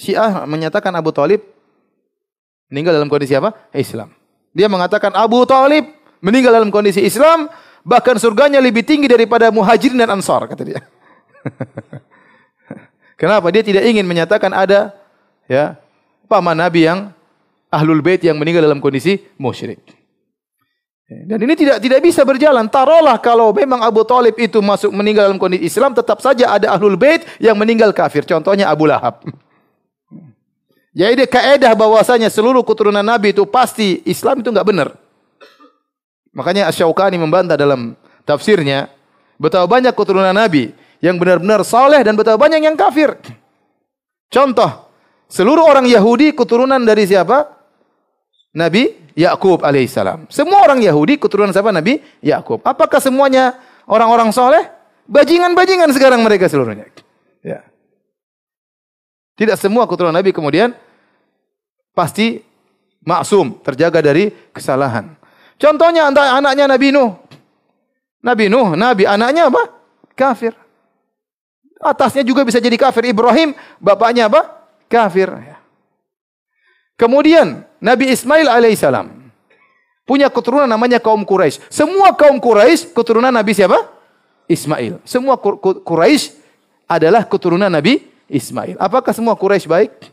[0.00, 1.44] Syiah menyatakan Abu Talib
[2.72, 3.52] meninggal dalam kondisi apa?
[3.76, 4.08] Islam.
[4.56, 7.50] Dia mengatakan Abu Talib meninggal dalam kondisi Islam,
[7.82, 10.80] bahkan surganya lebih tinggi daripada muhajirin dan ansar, kata dia.
[13.20, 13.50] Kenapa?
[13.50, 14.94] Dia tidak ingin menyatakan ada
[15.50, 15.76] ya
[16.30, 17.10] paman Nabi yang
[17.68, 19.82] ahlul bait yang meninggal dalam kondisi musyrik.
[21.12, 22.64] Dan ini tidak tidak bisa berjalan.
[22.72, 26.96] Taruhlah kalau memang Abu Talib itu masuk meninggal dalam kondisi Islam, tetap saja ada ahlul
[26.96, 28.24] bait yang meninggal kafir.
[28.24, 29.20] Contohnya Abu Lahab.
[30.92, 34.88] Jadi kaidah bahwasanya seluruh keturunan Nabi itu pasti Islam itu enggak benar.
[36.32, 38.88] Makanya Asy-Syaukani membantah dalam tafsirnya
[39.36, 40.72] betapa banyak keturunan Nabi
[41.04, 43.14] yang benar-benar saleh dan betapa banyak yang kafir.
[44.32, 44.92] Contoh,
[45.32, 47.48] Seluruh orang Yahudi keturunan dari siapa?
[48.52, 50.28] Nabi Yakub alaihissalam.
[50.28, 51.72] Semua orang Yahudi keturunan siapa?
[51.72, 52.60] Nabi Yakub.
[52.60, 53.56] Apakah semuanya
[53.88, 54.68] orang-orang soleh?
[55.08, 56.84] Bajingan-bajingan sekarang mereka seluruhnya.
[57.40, 57.64] Ya.
[59.40, 60.76] Tidak semua keturunan Nabi kemudian
[61.96, 62.44] pasti
[63.00, 65.16] maksum, terjaga dari kesalahan.
[65.62, 67.14] Contohnya anaknya Nabi Nuh.
[68.18, 69.70] Nabi Nuh, Nabi anaknya apa?
[70.18, 70.58] Kafir.
[71.78, 73.06] Atasnya juga bisa jadi kafir.
[73.06, 74.62] Ibrahim, bapaknya apa?
[74.92, 75.32] kafir.
[77.00, 79.08] Kemudian Nabi Ismail alaihissalam
[80.04, 81.64] punya keturunan namanya kaum Quraisy.
[81.72, 83.88] Semua kaum Quraisy keturunan Nabi siapa?
[84.44, 85.00] Ismail.
[85.08, 86.36] Semua Quraisy
[86.84, 88.76] adalah keturunan Nabi Ismail.
[88.76, 90.12] Apakah semua Quraisy baik?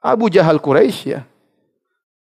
[0.00, 1.20] Abu Jahal Quraisy ya.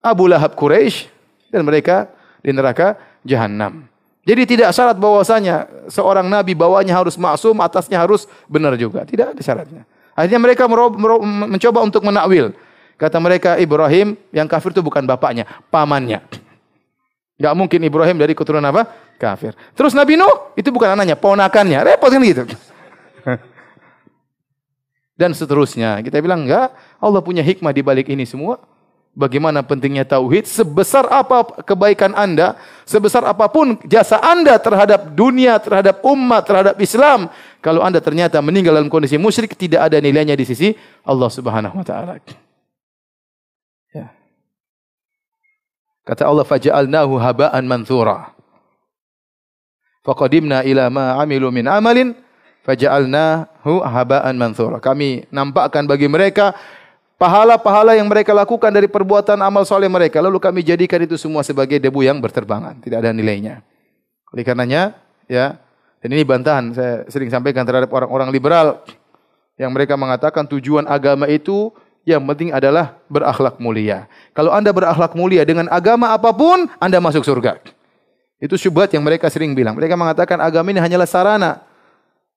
[0.04, 1.08] Abu Lahab Quraisy
[1.48, 2.12] dan mereka
[2.44, 3.88] di neraka jahanam.
[4.24, 9.04] Jadi tidak syarat bahwasanya seorang nabi bawahnya harus maksum, atasnya harus benar juga.
[9.04, 9.84] Tidak ada syaratnya.
[10.16, 10.64] Akhirnya mereka
[11.24, 12.56] mencoba untuk menakwil.
[12.96, 16.24] Kata mereka Ibrahim yang kafir itu bukan bapaknya, pamannya.
[17.36, 18.88] Gak mungkin Ibrahim dari keturunan apa?
[19.20, 19.52] Kafir.
[19.76, 21.84] Terus Nabi Nuh itu bukan anaknya, ponakannya.
[21.84, 22.48] Repot kan gitu.
[25.20, 26.00] Dan seterusnya.
[26.00, 26.72] Kita bilang enggak,
[27.02, 28.62] Allah punya hikmah di balik ini semua.
[29.14, 36.02] Bagaimana pentingnya tauhid, sebesar apa kebaikan Anda, sebesar apa pun jasa Anda terhadap dunia, terhadap
[36.02, 37.30] umat, terhadap Islam,
[37.62, 40.74] kalau Anda ternyata meninggal dalam kondisi musyrik tidak ada nilainya di sisi
[41.06, 42.18] Allah Subhanahu wa taala.
[46.04, 48.36] Kata Allah faja'alnahu haba'an manthura.
[50.04, 52.12] Faqadimna ila ma amilu min amalin
[52.68, 54.84] haba'an manthura.
[54.84, 56.52] Kami nampakkan bagi mereka
[57.24, 60.20] pahala-pahala yang mereka lakukan dari perbuatan amal soleh mereka.
[60.20, 62.84] Lalu kami jadikan itu semua sebagai debu yang berterbangan.
[62.84, 63.64] Tidak ada nilainya.
[64.36, 64.92] Oleh karenanya,
[65.32, 65.56] ya,
[66.04, 68.84] dan ini bantahan saya sering sampaikan terhadap orang-orang liberal
[69.56, 71.72] yang mereka mengatakan tujuan agama itu
[72.04, 74.12] yang penting adalah berakhlak mulia.
[74.36, 77.64] Kalau Anda berakhlak mulia dengan agama apa pun, Anda masuk surga.
[78.44, 79.80] Itu syubhat yang mereka sering bilang.
[79.80, 81.64] Mereka mengatakan agama ini hanyalah sarana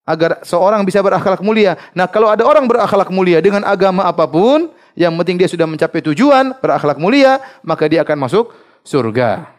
[0.06, 1.74] agar seorang bisa berakhlak mulia.
[1.92, 6.00] Nah, kalau ada orang berakhlak mulia dengan agama apa pun, yang penting dia sudah mencapai
[6.00, 8.54] tujuan berakhlak mulia, maka dia akan masuk
[8.86, 9.56] surga.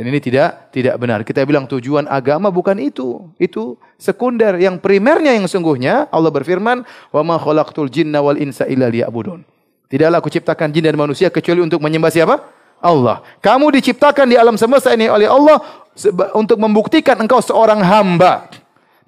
[0.00, 1.20] Dan ini tidak tidak benar.
[1.26, 3.26] Kita bilang tujuan agama bukan itu.
[3.36, 4.56] Itu sekunder.
[4.56, 9.42] Yang primernya yang sungguhnya Allah berfirman, "Wa ma khalaqtul jinna wal insa illa liya'budun."
[9.90, 12.38] Tidaklah aku ciptakan jin dan manusia kecuali untuk menyembah siapa?
[12.80, 13.20] Allah.
[13.42, 15.58] Kamu diciptakan di alam semesta ini oleh Allah
[16.32, 18.48] untuk membuktikan engkau seorang hamba.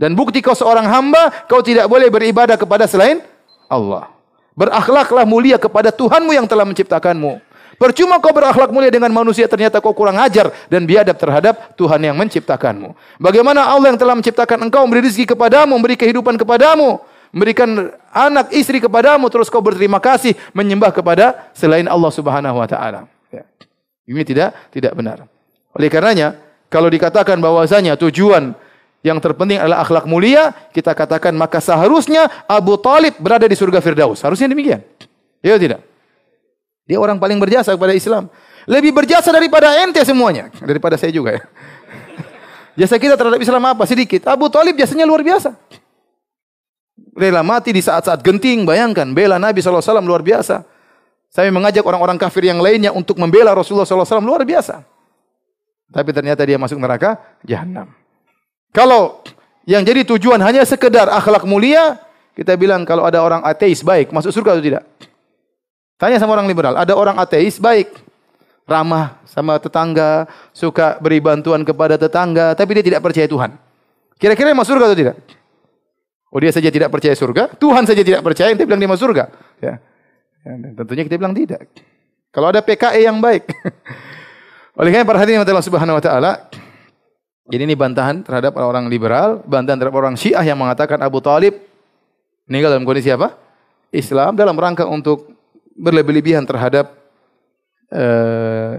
[0.02, 3.22] Dan bukti kau seorang hamba, kau tidak boleh beribadah kepada selain
[3.70, 4.10] Allah.
[4.58, 7.38] Berakhlaklah mulia kepada Tuhanmu yang telah menciptakanmu.
[7.78, 12.18] Percuma kau berakhlak mulia dengan manusia ternyata kau kurang ajar dan biadab terhadap Tuhan yang
[12.18, 12.98] menciptakanmu.
[13.22, 16.98] Bagaimana Allah yang telah menciptakan engkau memberi rezeki kepadamu, memberi kehidupan kepadamu,
[17.30, 23.06] memberikan anak istri kepadamu terus kau berterima kasih menyembah kepada selain Allah Subhanahu wa taala.
[23.30, 23.46] Ya.
[24.10, 25.30] Ini tidak tidak benar.
[25.78, 28.52] Oleh karenanya kalau dikatakan bahwasanya tujuan
[29.02, 34.22] yang terpenting adalah akhlak mulia, kita katakan maka seharusnya Abu Talib berada di surga Firdaus.
[34.22, 34.78] Harusnya demikian.
[35.42, 35.82] Ya tidak?
[36.86, 38.30] Dia orang paling berjasa kepada Islam.
[38.62, 40.54] Lebih berjasa daripada ente semuanya.
[40.62, 41.42] Daripada saya juga ya.
[42.78, 43.82] Jasa kita terhadap Islam apa?
[43.90, 44.22] Sedikit.
[44.30, 45.58] Abu Talib jasanya luar biasa.
[47.18, 48.62] Rela mati di saat-saat genting.
[48.62, 50.62] Bayangkan, bela Nabi SAW luar biasa.
[51.26, 54.86] Saya mengajak orang-orang kafir yang lainnya untuk membela Rasulullah SAW luar biasa.
[55.92, 58.01] Tapi ternyata dia masuk neraka jahanam.
[58.72, 59.20] Kalau
[59.68, 62.00] yang jadi tujuan hanya sekedar akhlak mulia,
[62.32, 64.82] kita bilang kalau ada orang ateis baik, masuk surga atau tidak?
[66.00, 67.92] Tanya sama orang liberal, ada orang ateis baik,
[68.66, 73.54] ramah sama tetangga, suka beri bantuan kepada tetangga, tapi dia tidak percaya Tuhan.
[74.16, 75.16] Kira-kira masuk surga atau tidak?
[76.32, 79.28] Oh dia saja tidak percaya surga, Tuhan saja tidak percaya, dia bilang dia masuk surga.
[79.60, 79.78] Ya.
[80.42, 81.68] ya tentunya kita bilang tidak.
[82.32, 83.44] Kalau ada PKE yang baik.
[84.80, 86.48] Oleh karena para hadirin Allah Subhanahu wa taala,
[87.52, 91.52] jadi ini bantahan terhadap orang liberal, bantahan terhadap orang Syiah yang mengatakan Abu Talib
[92.48, 93.36] meninggal dalam kondisi apa?
[93.92, 95.36] Islam dalam rangka untuk
[95.76, 96.96] berlebih-lebihan terhadap
[97.92, 98.72] uh,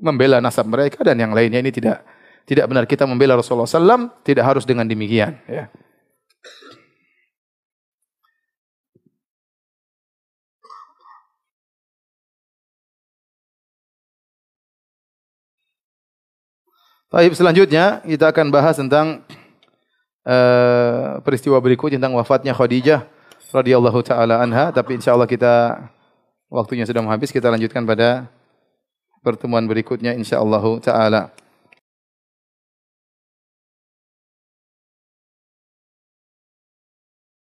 [0.00, 2.00] membela nasab mereka dan yang lainnya ini tidak
[2.48, 5.68] tidak benar kita membela Rasulullah SAW tidak harus dengan demikian ya.
[17.12, 19.20] Baik, selanjutnya kita akan bahas tentang
[20.24, 23.04] uh, peristiwa berikut tentang wafatnya Khadijah
[23.52, 25.76] radhiyallahu taala anha, tapi insyaallah kita
[26.52, 28.28] Waktunya sudah habis, kita lanjutkan pada
[29.24, 31.32] pertemuan berikutnya insyaallah taala.